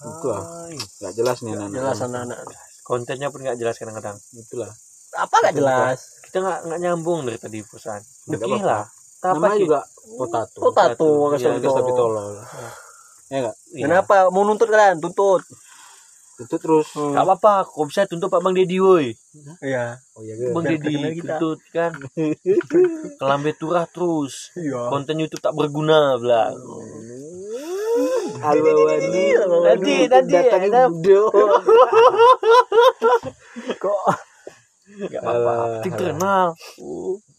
[0.00, 0.42] Itulah.
[0.98, 1.76] Gak jelas nih anak-anak.
[1.76, 2.38] Jelas anak-anak.
[2.82, 4.16] Kontennya pun nggak jelas kadang-kadang.
[4.34, 4.70] Itulah.
[5.14, 6.18] Apa nggak jelas?
[6.26, 8.02] Kita nggak nggak nyambung dari tadi perusahaan.
[8.26, 8.58] Apa-apa.
[8.62, 8.84] lah.
[9.20, 9.62] Apa Namanya sih?
[9.68, 9.80] juga
[11.60, 12.34] Gas tapi tolol.
[13.30, 13.56] Ya enggak?
[13.70, 13.82] Iya.
[13.86, 14.98] Kenapa mau nuntut kalian?
[14.98, 15.46] Tuntut.
[16.40, 16.88] Itu terus.
[16.96, 17.14] Hmm.
[17.14, 17.68] Apa-apa.
[17.68, 19.14] Kok bisa tuntut Pak Bang Dedi woi.
[19.62, 20.00] Iya.
[20.18, 20.50] Oh iya gitu.
[20.56, 21.92] Bang Dedi tuntut kan.
[23.20, 24.50] Kelambe turah terus.
[24.58, 24.90] Iya.
[24.90, 26.50] Konten YouTube tak berguna belah.
[28.40, 29.24] Alwawani.
[29.62, 31.22] Nanti nanti datang ada Indo.
[33.78, 34.00] Kok
[34.90, 35.52] nggak apa-apa.
[35.80, 36.46] Penting terkenal.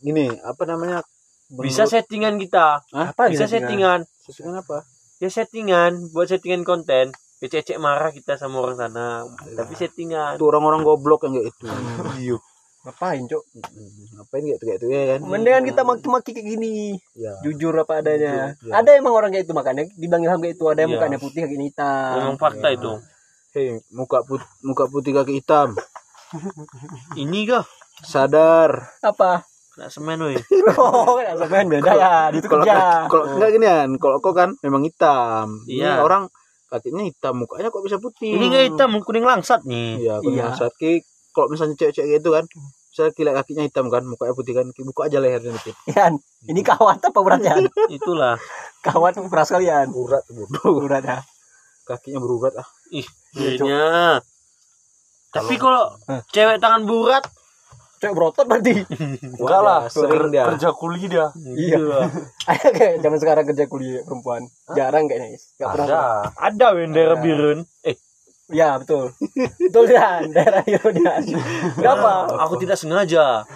[0.02, 1.04] Gini, apa namanya?
[1.52, 2.80] Bisa settingan kita.
[2.96, 3.12] Hah?
[3.12, 4.08] apa Bisa gitu, settingan.
[4.24, 4.88] Sesuai apa?
[5.20, 6.12] Ya settingan.
[6.16, 7.12] Buat settingan konten.
[7.42, 9.26] Ecek-ecek marah kita sama orang sana.
[9.52, 10.38] Tapi settingan.
[10.40, 11.66] Itu orang-orang goblok yang kayak itu.
[12.22, 12.38] Iya.
[12.82, 13.44] Ngapain, Cok?
[14.18, 15.20] Ngapain kayak itu kayak itu ya kan?
[15.22, 16.98] Mendingan kita maki-maki kayak gini.
[17.14, 17.38] Ya.
[17.46, 18.58] Jujur apa adanya.
[18.58, 18.82] Jujur, ya.
[18.82, 20.66] Ada emang orang kayak itu makanya dibilang ilham kayak itu.
[20.66, 20.98] Ada yang Iya.
[20.98, 22.14] mukanya putih kakinya hitam.
[22.18, 22.78] Memang fakta Ya.
[22.78, 22.92] itu.
[23.52, 25.78] Hei, muka put muka putih kaki hitam.
[27.22, 27.66] Ini kah?
[28.02, 28.98] Sadar.
[29.04, 29.46] Apa?
[29.82, 30.38] Kena semen woi.
[30.78, 32.14] Oh, kan semen beda ya.
[32.30, 33.10] Itu Kalau kerja.
[33.10, 35.66] kalau enggak gini kan, kalau kok kan memang hitam.
[35.66, 36.06] Ini Iya.
[36.06, 36.30] orang
[36.70, 38.38] kakinya hitam, mukanya kok bisa putih.
[38.38, 40.06] Ini nggak hitam, kuning langsat nih.
[40.06, 40.70] Iya, kalau Iya.
[40.78, 41.02] ki
[41.34, 42.46] kalau misalnya cewek-cewek gitu kan,
[42.94, 45.74] misalnya kilat kakinya hitam kan, mukanya putih kan, buka aja lehernya dikit.
[45.98, 46.14] Yan,
[46.46, 47.58] ini kawat apa beratnya?
[47.98, 48.38] Itulah.
[48.86, 49.90] kawat beras kalian.
[49.98, 50.86] Urat bodoh.
[50.86, 51.18] Berat ya.
[51.90, 52.68] Kakinya berurat ah.
[52.94, 54.22] Ih, kayaknya.
[55.34, 55.90] Tapi kalau
[56.30, 57.26] cewek tangan burat,
[58.02, 58.82] Cewek berotot berarti.
[59.38, 60.44] Enggak lah, sering ker- dia.
[60.50, 61.30] kerja kuli dia.
[61.38, 62.10] Iya.
[62.50, 64.42] Ada kayak zaman sekarang kerja kuliah perempuan.
[64.74, 65.38] Jarang kayaknya.
[65.38, 65.54] Is.
[65.56, 65.88] Nggak pernah.
[65.88, 66.02] Ada.
[66.42, 67.62] ada wendera birun.
[67.86, 67.94] Eh,
[68.52, 69.16] Ya, betul.
[69.64, 71.24] betul Dan, daerah Ironian.
[71.72, 72.28] Kenapa?
[72.36, 73.48] aku tidak sengaja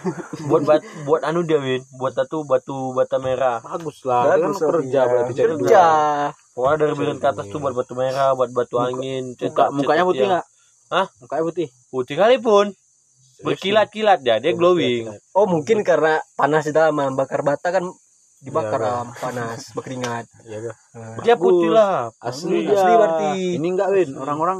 [0.47, 3.59] buat bat, buat anu dia win, buat batu batu bata merah.
[3.59, 5.11] Bagus lah, dia kan Bagus, kerja iya.
[5.11, 5.85] berarti Kerja.
[6.55, 9.35] Pokoknya dari birun ke atas tuh buat batu merah, buat batu angin.
[9.35, 10.27] Muka, mukanya putih dia.
[10.31, 10.45] enggak?
[10.87, 11.05] Hah?
[11.19, 11.67] Mukanya putih.
[11.91, 12.71] Putih kali pun.
[13.37, 15.11] Berkilat-kilat dia, dia glowing.
[15.31, 17.83] Oh, mungkin karena panas di dalam bakar bata kan
[18.37, 20.75] dibakar Iya, am panas berkeringat Iya kah?
[20.93, 22.13] Nah, Dia putih lah.
[22.19, 22.95] Asli, Asli dia.
[22.95, 23.33] berarti.
[23.57, 24.59] Ini enggak Win, orang-orang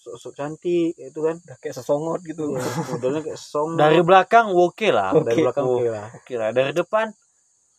[0.00, 1.36] sok-sok cantik itu kan.
[1.38, 2.56] udah kayak sesongot gitu
[2.90, 5.12] Modelnya kayak song Dari belakang oke lah.
[5.14, 5.42] dari Oke.
[5.44, 5.76] belakang Oh.
[5.76, 6.06] oke lah.
[6.16, 6.48] Oke lah.
[6.50, 7.06] Dari depan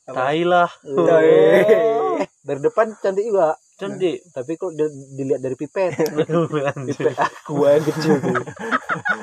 [0.04, 0.70] tai lah.
[2.48, 3.54] Dari depan cantik juga.
[3.82, 4.18] Cantik.
[4.30, 5.92] Tapi kok di- dilihat dari pipet,
[6.88, 8.44] pipet aku yang kecil tuh.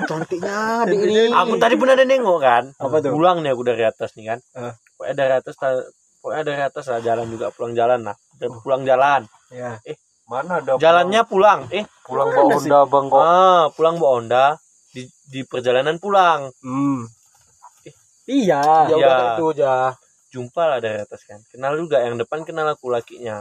[0.05, 1.31] Cantiknya adik ini.
[1.31, 2.65] aku tadi pun ada nengok kan.
[2.75, 3.13] Apa tuh?
[3.13, 4.39] Pulang nih aku dari atas nih kan.
[4.53, 4.75] Ah.
[4.95, 5.87] Pokoknya dari atas ta-
[6.19, 8.17] pokoknya dari atas lah jalan juga pulang jalan lah.
[8.35, 9.23] Dan pulang jalan.
[9.49, 9.79] ya
[10.27, 11.61] Mana ada Jalannya pulang.
[11.71, 13.17] Eh, pulang, pulang bawa Honda Bang kok.
[13.19, 14.45] ah, pulang bawa Honda
[14.91, 16.53] di di perjalanan pulang.
[16.61, 17.01] hmm.
[18.27, 18.97] iya Ya Iya.
[18.99, 19.75] udah itu aja.
[20.29, 21.41] Jumpa lah dari atas kan.
[21.49, 23.41] Kenal juga yang depan kenal aku lakinya.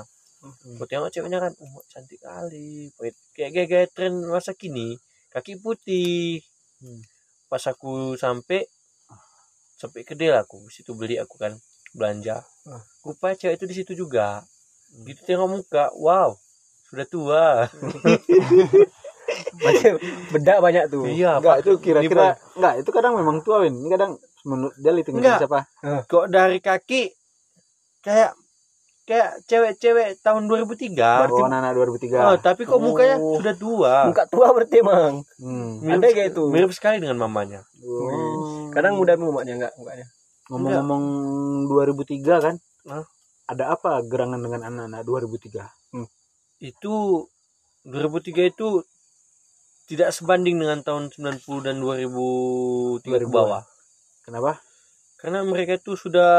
[0.78, 2.92] Aku tengok ceweknya kan, oh, cantik kali.
[3.34, 4.98] Kayak kayak kayak tren masa kini.
[5.32, 6.42] Kaki putih.
[6.82, 7.02] Hmm.
[7.48, 8.68] Pas aku sampai
[9.78, 11.54] sampai ke dia aku situ beli aku kan
[11.94, 12.42] belanja.
[12.66, 12.82] Ah.
[13.06, 14.42] Rupanya cewek itu di situ juga.
[15.06, 16.34] Gitu tengok muka, wow,
[16.90, 17.46] sudah tua.
[19.60, 20.00] Macam
[20.32, 21.68] bedak banyak tuh iya, Enggak Pak.
[21.68, 23.76] itu kira-kira enggak itu kadang memang tua Win.
[23.84, 24.12] Ini kadang
[24.48, 25.40] menurut dia Enggak.
[25.44, 25.60] siapa?
[26.08, 27.12] kok dari kaki
[28.00, 28.37] kayak
[29.08, 31.32] kayak cewek-cewek tahun 2003.
[31.32, 32.20] Oh, anak-anak 2003.
[32.20, 33.40] Oh, tapi kok mukanya Oh.
[33.40, 33.94] sudah tua.
[34.12, 35.80] muka tua berarti emang Hmm.
[35.80, 37.64] Mirip ada kayak itu Mirip sekali dengan mamanya.
[37.80, 38.68] Oh.
[38.70, 40.06] kadang muda mumaknya enggak mukanya
[40.48, 41.04] ngomong-ngomong
[41.68, 42.56] 2003 kan?
[42.86, 43.04] Hah?
[43.48, 45.72] Ada apa gerangan dengan anak-anak 2003?
[46.60, 47.26] Itu
[47.88, 48.84] 2003 itu
[49.88, 53.32] tidak sebanding dengan tahun 90 dan 2003 ke 2000-an.
[53.32, 53.64] bawah.
[54.28, 54.60] Kenapa?
[55.18, 56.32] Karena mereka itu sudah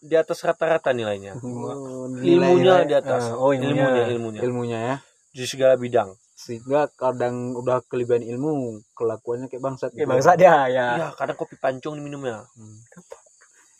[0.00, 1.36] di atas rata-rata nilainya.
[1.38, 3.28] Oh, Ilmunya nilai-nilai di atas.
[3.28, 3.84] Ah, oh, ilmunya.
[3.84, 4.40] ilmunya, ilmunya.
[4.42, 4.96] ilmunya ya.
[5.28, 6.16] Di segala bidang.
[6.32, 9.90] Sehingga kadang udah kelebihan ilmu, kelakuannya kayak bangsat.
[9.92, 10.12] kayak gitu.
[10.14, 12.48] bangsa dia ya Ya, kadang kopi pancong diminumnya.
[12.56, 12.78] Hmm.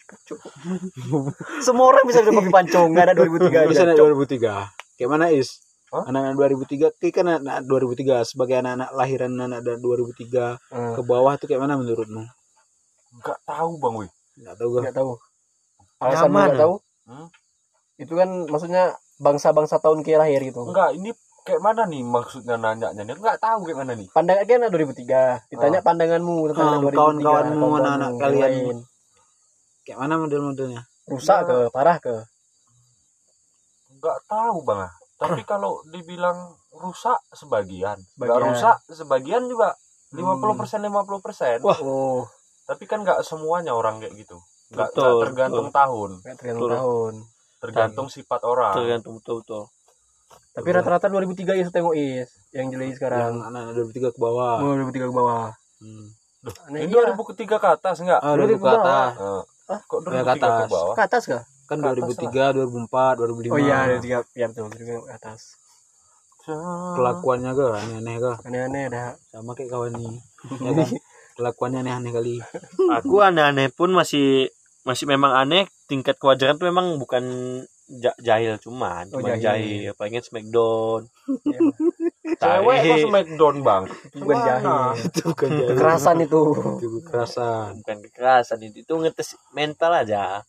[1.66, 4.96] semua orang bisa minum kopi pancong nggak ada 2003 Bisa anak 2003.
[4.96, 5.60] Kayak mana Is?
[5.88, 6.04] Hah?
[6.04, 10.92] Anak-anak 2003, kayak kan anak 2003 sebagai anak-anak lahiran anak 2003 Hmm.
[10.96, 12.28] ke bawah tuh kayak mana menurutmu?
[13.16, 14.10] Enggak tahu Bang wih.
[14.38, 14.80] Enggak tahu gue.
[14.82, 15.12] nggak tahu
[15.98, 16.74] alasan Nyaman, nggak tahu
[17.04, 17.28] Hmm?
[17.96, 18.84] itu kan maksudnya
[19.18, 23.14] bangsa-bangsa tahun ke lahir gitu Enggak, ini kayak mana nih maksudnya nanyanya nih?
[23.14, 24.06] Enggak tahu kayak mana nih.
[24.08, 28.42] pandangan kan anak 2003 ditanya pandanganmu tentang Ah, anak 2003 kawan-kawanmu, kawan-kawanmu, anak-anak kalian.
[28.44, 28.76] lain.
[29.82, 30.82] Kayak mana model-modelnya?
[31.08, 32.14] rusak ke parah ke
[33.90, 34.80] Enggak tahu Bang.
[34.84, 34.92] ah.
[35.16, 36.38] Tapi kalau dibilang
[36.70, 38.44] rusak sebagian, enggak Sebagian.
[38.46, 39.74] rusak sebagian juga
[40.12, 41.64] 50% 50%.
[41.64, 41.78] Wah.
[41.80, 42.22] oh
[42.68, 44.36] Tapi kan enggak semuanya orang kayak gitu.
[44.68, 46.76] Enggak Betul, tergantung tahun, nggak tergantung Betul.
[46.76, 47.14] tahun
[47.58, 48.74] tergantung sifat orang.
[48.76, 49.64] Tergantung betul-betul.
[50.52, 54.56] tapi rata-rata 2003 is tengok is yang jelek Yang sekarang anak-anak 2003 ke bawah.
[54.58, 56.06] oh, 2003 ke bawah Hmm.
[56.66, 57.02] Aneh, Ini iya.
[57.08, 58.20] 2003 ke atas enggak?
[58.20, 59.10] Ah, 2000 2000 ke atas.
[59.16, 60.58] Eh, Ah, kok ya, 2003 ke atas.
[60.60, 60.94] ke bawah?
[60.94, 63.52] ke atas kah Kan Ke atas 2003, 2004, 2005.
[63.54, 65.40] oh iya 2003 ya betul 2003 ke atas
[66.94, 68.32] Kelakuannya ke aneh-aneh ke.
[68.42, 70.16] aneh-aneh ada Sama kayak kawan nih.
[70.58, 70.86] Ya kan?
[71.38, 72.34] Kelakuannya aneh-aneh kali.
[72.98, 74.50] Aku aneh-aneh pun masih
[74.82, 75.70] masih memang aneh.
[75.86, 77.24] Tingkat kewajaran tuh memang bukan
[77.88, 79.88] ja- jahil cuman, Oh, cuman jahil.
[79.88, 79.92] jahil.
[79.94, 81.06] Pengen smackdown.
[81.48, 81.60] Ya,
[82.60, 83.84] Cewek kok smackdown, Bang.
[84.12, 84.68] bukan jahil
[85.08, 85.68] itu bukan jahil.
[85.72, 86.40] kekerasan itu
[86.76, 87.70] Itu kekerasan.
[87.80, 90.44] bukan kekerasan itu itu ngetes mental aja.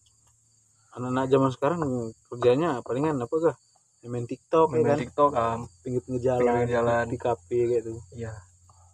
[0.91, 1.79] Anak-anak zaman sekarang
[2.27, 3.55] kerjanya palingan apa kah?
[4.01, 4.97] Main TikTok ya main kan?
[4.97, 7.03] TikTok am Pinggir-pinggir jalan, Pinggir jalan.
[7.05, 7.93] di kafe gitu.
[8.11, 8.31] iya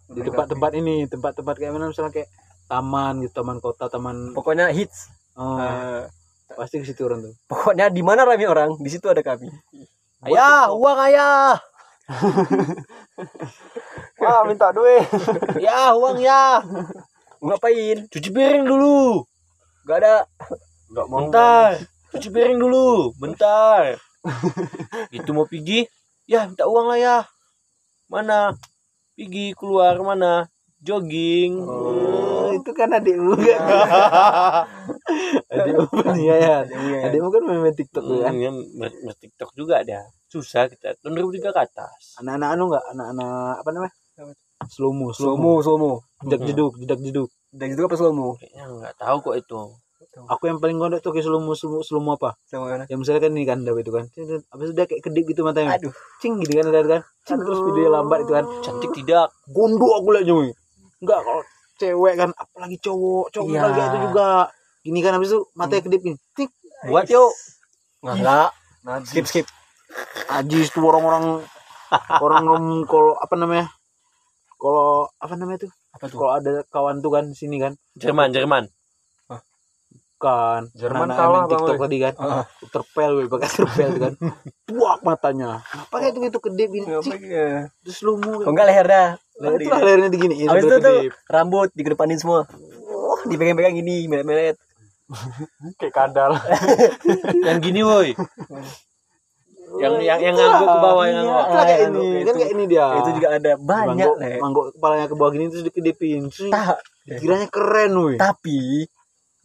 [0.06, 2.30] Di tempat-tempat ini, tempat-tempat kayak mana misalnya kayak
[2.66, 6.02] taman gitu, taman kota, taman pokoknya hits oh, Eh,
[6.54, 7.34] pasti ke situ orang tuh.
[7.46, 9.50] pokoknya di mana rame orang di situ ada kami
[10.26, 11.54] Ayah, uang ayah.
[14.16, 15.04] Ah, minta duit.
[15.62, 16.58] Ya, uang ya.
[17.38, 19.22] ngapain Cuci piring dulu.
[19.86, 20.14] gak ada
[20.90, 21.18] Enggak mau.
[21.28, 21.70] Bentar.
[22.16, 23.12] Cuci piring dulu.
[23.20, 24.00] Bentar.
[25.14, 25.86] Itu mau pergi?
[26.26, 27.16] Ya, minta uang lah ya.
[28.10, 28.56] Mana?
[29.16, 30.44] Pergi keluar mana?
[30.84, 31.64] Jogging.
[31.64, 33.60] Oh, itu kan adikmu kan?
[35.56, 36.56] adikmu kan iya ya.
[37.08, 38.36] Adikmu kan main, main TikTok tuh kan?
[38.36, 40.04] Hmm, ya, ber- TikTok juga dia.
[40.28, 40.92] Susah kita.
[41.00, 42.20] Tahun 2003 ke atas.
[42.20, 42.84] Anak-anak anu enggak?
[42.92, 43.94] Anak-anak apa namanya?
[44.68, 45.60] Slomo mo.
[45.64, 45.92] slomo
[46.24, 47.28] Jedak jeduk, jedak jeduk.
[47.56, 49.60] dan itu apa slomo Kayaknya nggak tahu kok itu.
[50.16, 52.40] Aku yang paling gondok tuh kayak slow mo, slow mo, slow mo apa?
[52.48, 54.08] sama mana Ya misalnya kan ini kan Dawe itu kan.
[54.48, 55.76] Habis itu dia kayak kedip gitu matanya.
[55.76, 55.92] aduh
[56.24, 57.00] Cing gitu kan lihat kan.
[57.28, 58.44] Cing terus video lambat itu kan.
[58.64, 59.28] Cantik tidak.
[59.52, 60.52] Gondok aku liatnya wih.
[61.04, 61.42] Enggak kalau
[61.76, 63.60] cewek kan apalagi cowok, cowok Iya.
[63.68, 64.28] lagi itu juga.
[64.80, 66.16] Gini kan habis itu matanya kedip gini.
[66.32, 66.50] Tik.
[66.88, 67.32] Buat yuk.
[68.00, 68.48] nggak
[68.86, 69.08] Najis.
[69.10, 69.46] skip skip
[70.30, 71.42] Ajis tuh orang-orang
[72.22, 73.66] orang rom kalau apa namanya?
[74.56, 75.72] Kalau apa namanya tuh?
[75.92, 77.72] apa tuh Kalau ada kawan tuh kan sini kan.
[77.96, 78.68] Jerman, Jerman.
[80.16, 80.72] Bukan.
[80.72, 82.14] Jerman kalah, Bang, TikTok tadi kan.
[82.16, 82.44] Ah.
[82.66, 84.12] Terpel weh, pakai terpel kan.
[84.72, 85.60] Buak matanya.
[85.60, 86.88] Apa kayak itu itu kedip ini?
[86.88, 88.40] Terus lu mau.
[88.40, 89.08] Kok enggak leher dah.
[89.36, 90.98] Nah, itu lah lehernya diginiin Habis itu sampai tuh
[91.28, 92.48] rambut dikedepanin semua.
[92.88, 94.56] Oh, dipegang-pegang gini, melet-melet.
[95.78, 96.34] kayak kadal
[97.46, 98.10] yang gini woi
[99.76, 101.22] yang yang yang ngangguk ke bawah yang Iya.
[101.22, 102.86] ngangguk Itu lah kayak Ah, ini, itu- kan kayak ini dia.
[102.88, 104.32] Itu juga ada banyak, Mangguk, Le.
[104.40, 106.22] mangguk kepalanya ke bawah gini terus dikedipin.
[106.26, 106.80] Terus Ta-
[107.12, 108.16] kiranya keren weh.
[108.16, 108.88] tapi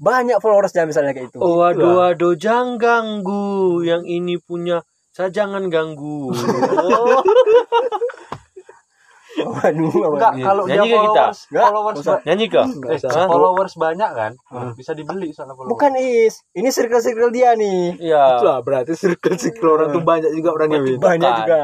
[0.01, 1.37] banyak followersnya misalnya kayak itu.
[1.37, 3.45] oh waduh waduh jangan ganggu
[3.81, 6.33] yang ini punya saya jangan ganggu
[6.83, 7.21] oh,
[9.31, 10.43] Waduh, enggak waduh.
[10.43, 11.07] kalau dia Nyanyi ke kita?
[11.23, 12.11] followers Enggak, followers usah.
[12.11, 14.71] ba- nyanyi Nggak eh, followers banyak kan Hmm.
[14.75, 17.81] bisa dibeli soalnya followers Bukan Is, ini circle-circle dia nih.
[18.03, 20.99] ya Itulah berarti circle-circle orang tuh banyak juga orangnya Win.
[20.99, 21.59] Banyak juga.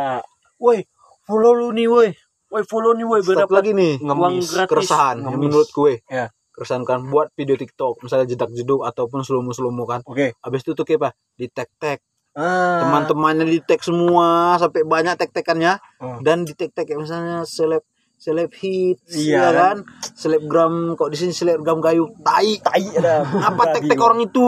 [0.57, 0.79] woi
[1.23, 2.09] follow lu nih woi
[2.47, 5.37] woi follow nih woi berapa lagi nih uang ngemis gratis keresahan Ngemis.
[5.37, 5.93] menurut gue.
[6.07, 6.25] Ya.
[6.57, 10.01] Keresahan kan buat video TikTok misalnya jedak jeduk ataupun slomo slomo kan.
[10.03, 10.33] Oke.
[10.35, 11.09] Habis itu tuh kayak apa?
[11.31, 12.01] Di tag tag
[12.33, 12.81] Ah.
[12.83, 16.21] teman-temannya di tag semua sampai banyak tag tagannya Hmm.
[16.21, 17.81] dan di tag tag kayak misalnya seleb
[18.15, 19.77] seleb hits Iya, ya kan
[20.11, 23.21] selebgram kok di sini selebgram gayu tai tai ada.
[23.21, 24.45] apa tag tag orang itu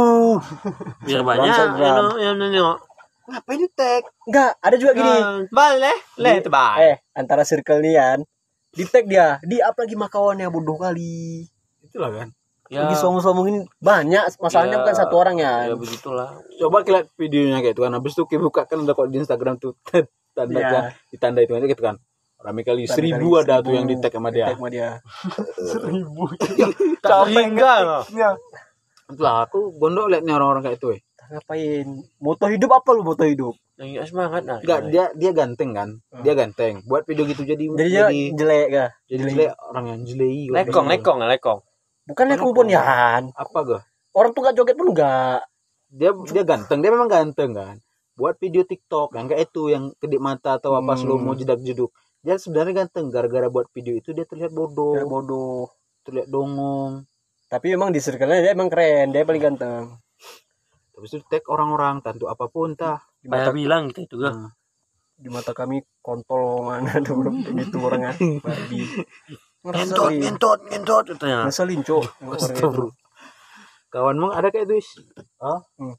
[0.99, 2.77] biar banyak yang yang nengok
[3.25, 5.49] ngapain di tag Enggak, ada juga gini.
[5.49, 8.19] boleh leh Di- tebak Eh, antara circle nih kan.
[8.69, 11.41] Di tag dia, di up lagi makawannya bodoh kali.
[11.89, 12.29] Itulah kan.
[12.69, 12.85] Ya.
[12.85, 14.81] Lagi sombong-sombong ini banyak masalahnya Ya.
[14.85, 15.73] bukan satu orang ya.
[15.73, 16.37] ya begitulah.
[16.55, 17.91] Coba kita lihat videonya kayak itu kan.
[17.97, 19.73] Habis itu kita buka kan ada kok di Instagram tuh.
[20.37, 20.69] Tanda Iya.
[20.69, 21.97] kan ditanda itu aja gitu kan.
[22.39, 22.85] Rame kali.
[22.85, 23.75] Rame seribu kali, ada tuh seribu.
[23.75, 24.45] yang di tag sama dia.
[24.47, 24.89] Tag sama dia.
[27.01, 27.83] tak tinggal
[29.09, 31.01] itulah aku gondok liatnya orang-orang kayak itu eh.
[31.29, 31.87] Ngapain?
[32.21, 33.57] Moto hidup apa lu moto hidup?
[33.79, 34.59] yang semangat nah.
[34.61, 35.89] Enggak dia dia ganteng kan.
[36.21, 36.83] Dia ganteng.
[36.85, 38.89] Buat video gitu jadi Jadi dia jelek kah?
[39.07, 39.49] jadi jelek.
[39.57, 41.59] orang yang jelek lekong lekong lekong
[42.09, 42.81] Bukan lekong pun ya.
[43.31, 45.45] Apa gak Orang tuh gak joget pun enggak.
[45.87, 47.75] dia dia ganteng dia memang ganteng kan
[48.13, 50.99] buat video TikTok yang kayak itu yang kedip mata atau apa Hmm.
[50.99, 55.07] slow mo jedak jeduk dia sebenarnya ganteng gara-gara buat video itu dia terlihat bodoh Kayak
[55.07, 55.65] bodoh.
[56.03, 57.09] terlihat dongong
[57.47, 59.97] Tapi emang di circle-nya dia emang keren, dia paling ganteng.
[60.93, 64.35] habis itu tag orang-orang tentu apa pun tah Di mata, Kayak bilang kita itu kan
[64.35, 64.51] Nah,
[65.15, 68.13] di mata kami kontol mana kayak gitu orangnya.
[68.45, 68.81] Babi.
[69.61, 69.75] Ngentot
[70.07, 70.19] Ngeselin.
[70.21, 72.03] ngentot ngentot katanya Ngeselin, Cok.
[72.31, 72.95] Astagfirullah.
[73.89, 74.89] kawanmu ada kayak itu Is?
[75.37, 75.59] Hah?
[75.75, 75.95] Hmm.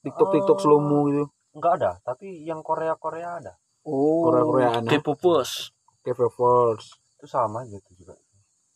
[0.00, 4.24] TikTok TikTok slow mo gitu enggak ada tapi yang Korea Korea ada Oh.
[4.24, 6.84] Korea Koreaan ya K-popers
[7.16, 8.14] itu sama gitu juga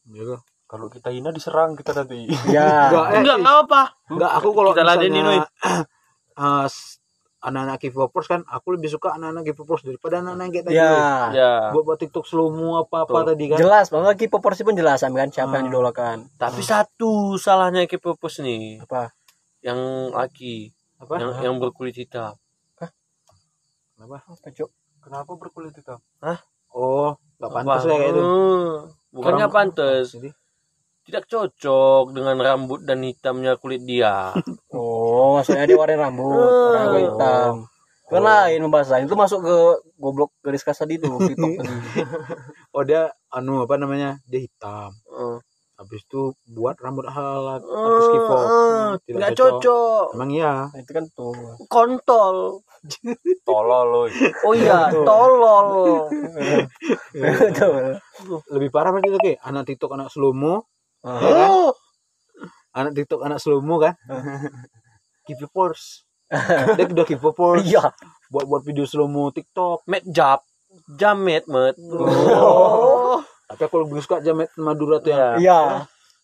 [0.04, 0.36] Iya.
[0.64, 2.88] kalau kita hina diserang kita nanti Ya.
[2.88, 5.44] Enggak, eh, enggak enggak apa enggak aku kalau Kita ladenin, misalnya
[6.42, 7.03] eh, s-
[7.44, 10.76] anak-anak K-popers kan aku lebih suka anak-anak K-popers daripada anak-anak yang kayak tadi.
[10.76, 10.96] Ya.
[11.30, 13.28] ya Buat buat TikTok slow mo apa-apa Betul.
[13.30, 13.58] tadi kan.
[13.60, 15.56] Jelas, bahwa Ki proporsi pun jelas kan siapa Hmm.
[15.60, 16.16] yang didolakan.
[16.34, 19.12] tapi satu salahnya K-popers nih Apa?
[19.60, 19.76] yang
[20.10, 21.14] laki Apa?
[21.16, 22.32] yang yang berkulit hitam
[23.94, 24.26] Kenapa?
[24.26, 24.70] Apa, Cok?
[25.00, 26.00] kenapa berkulit hitam
[26.68, 28.22] Oh, enggak pantas ya kayak itu.
[29.12, 30.28] Bukan nggak Orang- pantas Jadi,
[31.04, 34.32] tidak cocok dengan rambut dan hitamnya kulit dia
[34.74, 36.98] Oh, maksudnya dia warna rambut, warna Oh.
[36.98, 37.54] hitam.
[38.04, 39.06] Kan lain pembahasan.
[39.06, 39.56] Itu masuk ke
[39.96, 41.72] goblok garis kasar tuh, TikTok tadi.
[42.76, 44.20] oh dia anu apa namanya?
[44.26, 44.92] Dia hitam.
[45.08, 45.38] Eh,
[45.74, 48.46] Habis itu buat rambut hal artis K-pop.
[48.46, 49.58] eh, Tidak cocok.
[49.58, 50.68] cocok Emang iya.
[50.68, 51.34] Nah, itu kan tuh.
[51.66, 52.60] kontol
[53.42, 54.04] tolol loh
[54.44, 55.66] oh iya tolol.
[58.52, 60.36] Lebih parah berarti itu kayak anak TikTok anak slow
[61.04, 61.20] Ah.
[61.20, 61.50] ya kan?
[61.52, 61.72] oh,
[62.74, 63.94] Anak TikTok anak slow mo kan?
[65.24, 66.02] K-popers.
[66.74, 67.62] dia udah K-popers.
[67.62, 67.92] Iya.
[68.32, 69.86] Buat buat video slow mo TikTok.
[69.86, 70.42] met jab
[70.98, 73.22] jamet met Oh.
[73.48, 75.60] Tapi aku lebih suka Jamet Madura tuh yang Iya.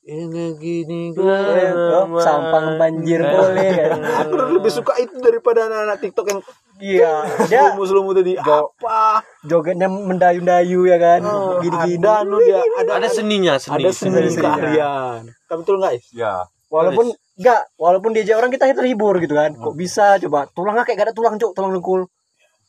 [0.02, 4.00] ini gini Eh, oh, sampang banjir boleh kan.
[4.26, 6.40] Aku lebih suka itu daripada anak-anak TikTok yang
[6.80, 7.12] Iya.
[7.46, 8.34] Dia slow-mo tadi.
[8.40, 9.22] Apa?
[9.44, 11.20] jogetnya mendayu-dayu ya kan.
[11.60, 12.00] Gini-gini.
[12.00, 14.42] Ada anu dia, ada ada seninya seni ada seni seni.
[14.42, 15.20] keahlian.
[15.48, 16.04] Tapi betul guys?
[16.12, 19.50] ya Walaupun enggak, walaupun diajak orang kita terhibur gitu kan.
[19.58, 22.06] Kok bisa coba tulangnya kayak gak ada tulang, Cuk, tulang dengkul.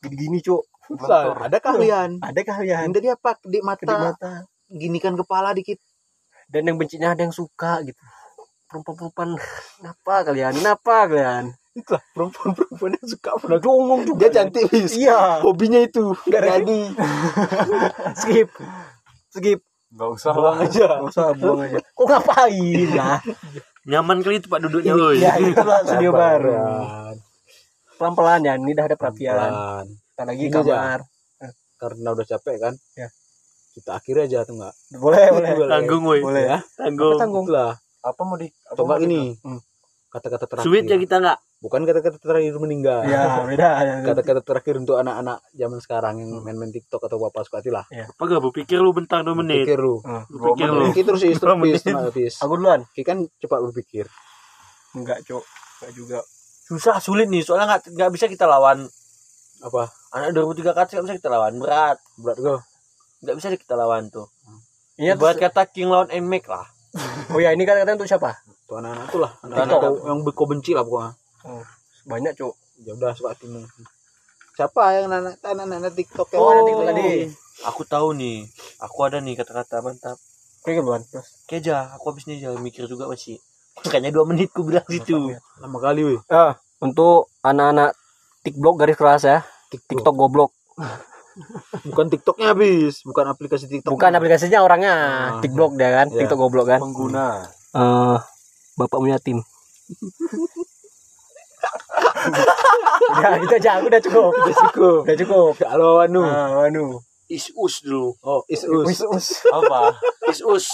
[0.02, 0.65] Gini-gini, Cuk.
[0.89, 2.17] Bisa, ada keahlian.
[2.19, 3.30] Ada kalian Yang tadi apa?
[3.45, 4.34] Di di mata, mata.
[4.67, 5.78] ginikan kepala dikit.
[6.50, 8.02] Dan yang bencinya ada yang suka gitu.
[8.67, 9.38] Perempuan-perempuan,
[9.80, 10.54] kenapa kalian?
[10.58, 11.45] Kenapa kalian?
[11.72, 13.30] Itulah perempuan-perempuan yang suka.
[13.48, 14.28] Udah ngomong juga.
[14.28, 14.92] Dia cantik, bis.
[15.00, 15.40] Iya.
[15.40, 16.12] Hobinya itu.
[16.28, 16.82] Gak jadi.
[18.22, 18.50] Skip.
[19.32, 19.60] Skip.
[19.92, 20.88] nggak usah Buang lah aja.
[21.04, 21.80] Gak usah buang aja.
[22.00, 23.20] Kok ngapain lah?
[23.82, 26.54] nyaman kali itu pak duduknya woi Iya, itulah studio baru.
[26.54, 27.16] Sabaran.
[27.98, 29.36] Pelan-pelan ya, ini dah ada perhatian.
[29.36, 29.86] Pelan.
[29.90, 31.00] Kita lagi Ini kamar.
[31.82, 32.74] Karena udah capek kan?
[32.94, 33.10] Ya.
[33.72, 34.76] Kita akhiri aja tuh enggak?
[35.02, 35.66] Boleh, boleh.
[35.66, 36.58] tanggung woi Boleh ya?
[36.60, 37.46] Apa tanggung tanggung?
[37.48, 37.74] Itulah.
[38.02, 39.38] apa mau di apa Coba gini.
[39.46, 39.62] Hmm.
[40.10, 41.40] kata-kata terakhir Sweet ya kita nggak.
[41.62, 43.06] Bukan kata-kata terakhir meninggal.
[43.06, 43.69] Ya beda
[44.10, 47.86] kata-kata terakhir untuk anak-anak zaman sekarang yang main-main TikTok atau apa suka hati lah.
[47.86, 49.63] Apa gak berpikir lu bentar dua menit.
[49.63, 50.02] pikir lu.
[50.02, 50.26] Hmm.
[50.28, 50.89] Lu pikir lu.
[50.89, 51.82] Ki terus is Dua terus menit.
[51.86, 52.41] tenang, Fis.
[52.41, 52.82] aku duluan.
[52.91, 54.10] Ki kan cepat berpikir
[54.91, 55.43] enggak cok
[55.80, 56.19] enggak juga.
[56.65, 57.45] Susah sulit nih.
[57.45, 58.89] Soalnya nggak nggak bisa kita lawan.
[59.62, 59.93] Apa?
[60.12, 61.54] Anak 2003 ke atas nggak bisa kita lawan.
[61.62, 61.97] Berat.
[62.17, 62.58] Berat gue
[63.21, 64.26] nggak bisa kita lawan tuh.
[64.97, 66.65] Iya, Buat kata King lawan Emek lah.
[67.32, 68.34] oh ya ini kan katanya untuk siapa?
[68.65, 69.32] Tuh anak-anak tuh lah.
[69.45, 70.02] Anak-anak.
[70.04, 71.63] yang kau benci lah pokoknya oh,
[72.04, 73.62] banyak cok ya udah suka hatimu
[74.51, 77.10] siapa yang anak anak TikTok yang Oh, ada anak TikTok tadi.
[77.63, 78.38] Aku tahu nih.
[78.80, 80.17] Aku ada nih kata-kata mantap.
[80.60, 83.38] Oke duluan terus Keja, aku habis nih jangan mikir juga masih.
[83.80, 85.34] Makanya dua menit ku bilang situ.
[85.58, 87.93] lama kali weh ah untuk anak-anak
[88.41, 89.38] TikTok garis keras ya
[89.69, 89.88] TikTok.
[90.04, 90.51] TikTok goblok
[91.88, 95.39] bukan TikToknya habis bukan aplikasi TikTok bukan aplikasinya orangnya Ah.
[95.39, 96.17] TikTok dia kan Iya.
[96.19, 98.17] TikTok goblok kan pengguna eh
[98.75, 99.39] bapak punya tim
[101.91, 103.69] udah gitu aja.
[103.80, 104.32] Aku udah cukup.
[104.34, 104.99] Udah cukup.
[105.06, 105.51] Udah cukup.
[105.67, 108.12] Halo Anu ah anu Is us dulu.
[108.21, 108.84] oh is us.
[108.84, 109.27] Wis, us.
[109.47, 109.95] apa?
[110.27, 110.67] Is us.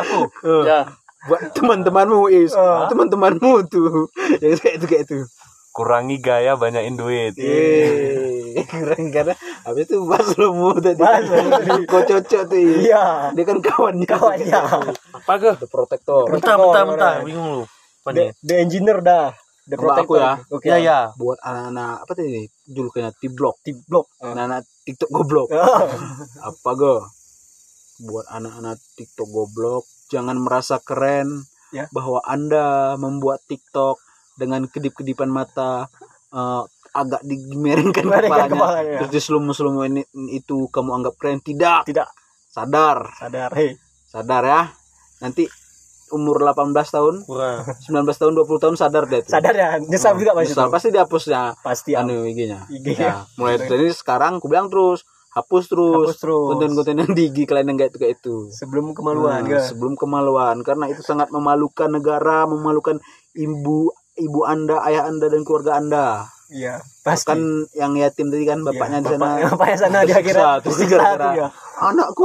[0.00, 0.88] Eh, Ya.
[1.28, 2.56] buat teman-temanmu is.
[2.56, 2.88] Ah.
[2.88, 4.08] teman-temanmu tuh
[4.40, 5.18] yang kayak itu kayak itu.
[5.68, 7.36] Kurangi gaya banyakin duit.
[7.36, 10.96] Eh keren karena habis itu Bas lo mau tadi.
[10.96, 11.84] Tadi.
[11.84, 13.28] kau cocok tuh iya.
[13.36, 14.08] Dia kan kawannya.
[14.08, 14.60] Kawannya.
[15.12, 15.50] Apa ke?
[15.60, 16.82] The protector bentar, bentar.
[16.88, 17.20] alright.
[17.22, 17.62] Bingung lu.
[18.08, 18.28] The, nih?
[18.40, 19.36] the engineer dah
[19.68, 20.40] the aku ya.
[20.48, 20.64] oke.
[20.64, 20.98] Ya, ya.
[21.14, 25.48] buat anak-anak apa tadi julukannya T-block TikTok anak-anak TikTok goblok.
[25.52, 25.84] Ah.
[26.48, 27.04] apa go?
[28.00, 31.84] Buat anak-anak TikTok goblok jangan merasa keren Ya.
[31.92, 34.00] bahwa anda membuat TikTok
[34.40, 35.84] dengan kedip-kedipan mata
[36.32, 36.62] eh,
[36.96, 38.48] agak Gemerengkan kepalanya.
[38.48, 38.98] kepalanya.
[39.04, 40.00] terus diselum-selum ini
[40.32, 41.44] itu kamu anggap keren.
[41.44, 41.84] Tidak.
[41.84, 42.08] Tidak.
[42.48, 43.12] Sadar.
[43.20, 43.76] Sadar hei.
[44.08, 44.62] Sadar ya.
[45.20, 45.44] Nanti
[46.10, 47.64] umur 18 tahun Kurang.
[47.84, 49.32] 19 tahun 20 tahun sadar deh tuh.
[49.32, 52.64] sadar ya nyesal juga masih Nyesal, pasti dihapus ya pasti anu IG-nya.
[52.68, 53.02] IG-nya.
[53.02, 56.46] Ya, mulai dari sekarang aku bilang terus hapus terus Hapus terus.
[56.50, 58.36] konten-konten yang di IG kalian yang kayak itu kayak itu.
[58.50, 62.96] sebelum kemaluan Nah, kan sebelum kemaluan karena itu sangat memalukan negara, memalukan
[63.32, 66.26] ibu ibu Anda, ayah Anda dan keluarga Anda.
[66.48, 67.40] Iya pasti Kan
[67.72, 69.20] yang yatim tadi kan bapaknya di sana.
[69.36, 71.48] Bapaknya- bapaknya sana dia kira terus tuh ya.
[71.78, 72.24] Anakku,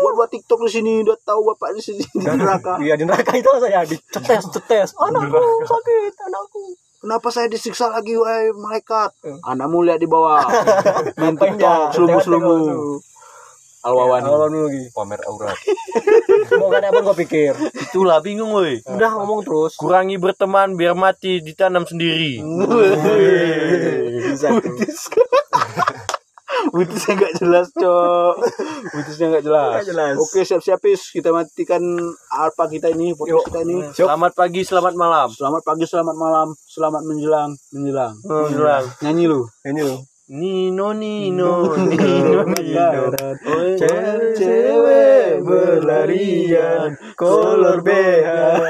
[0.00, 2.80] buat buat TikTok di sini udah tahu bapak di sini di neraka.
[2.80, 4.88] Iya di neraka itu saya dicetes cetes.
[4.96, 6.62] Anakku sakit, anakku.
[6.98, 9.14] Kenapa saya disiksa lagi wahai malaikat?
[9.22, 9.38] Hmm.
[9.44, 10.42] Anakmu lihat di bawah.
[11.20, 11.94] Main TikTok,
[13.78, 13.86] selumu-selumu.
[13.86, 14.26] Alwawani.
[14.26, 14.84] Awal dulu lagi.
[14.90, 15.58] pamer aurat
[16.60, 17.52] Mau kan apa gue pikir.
[17.90, 18.82] Itulah bingung woi.
[18.86, 19.78] Udah ngomong terus.
[19.78, 22.42] Kurangi berteman biar mati ditanam sendiri.
[24.28, 24.74] Bisa tuh.
[26.74, 28.34] Butisnya nggak jelas, Cok.
[28.92, 29.72] Butisnya nggak jelas.
[29.86, 30.16] Jelas.
[30.18, 31.02] Oke, siap-siap, Is.
[31.12, 31.80] Kita matikan
[32.34, 33.76] alpa kita ini, podcast kita ini.
[33.94, 35.28] Selamat pagi, selamat malam.
[35.30, 38.14] Selamat pagi, selamat malam, selamat menjelang, menjelang.
[38.26, 38.84] Menjelang.
[39.04, 39.40] Nyanyi lu.
[39.64, 40.17] Ini loh.
[40.28, 43.08] Nino Nino Nino Nino
[43.80, 48.60] Cewek-cewek berlarian Kolor beha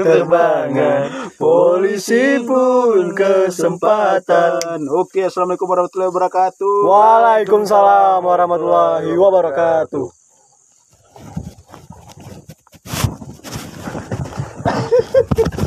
[0.00, 1.28] terbangan.
[1.36, 4.88] Polisi pun kesempatan.
[4.88, 6.88] Oke Assalamualaikum warahmatullahi wabarakatuh.
[6.88, 10.08] Waalaikumsalam warahmatullahi wabarakatuh.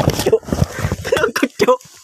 [0.09, 0.41] Kecok
[1.37, 1.98] Kecok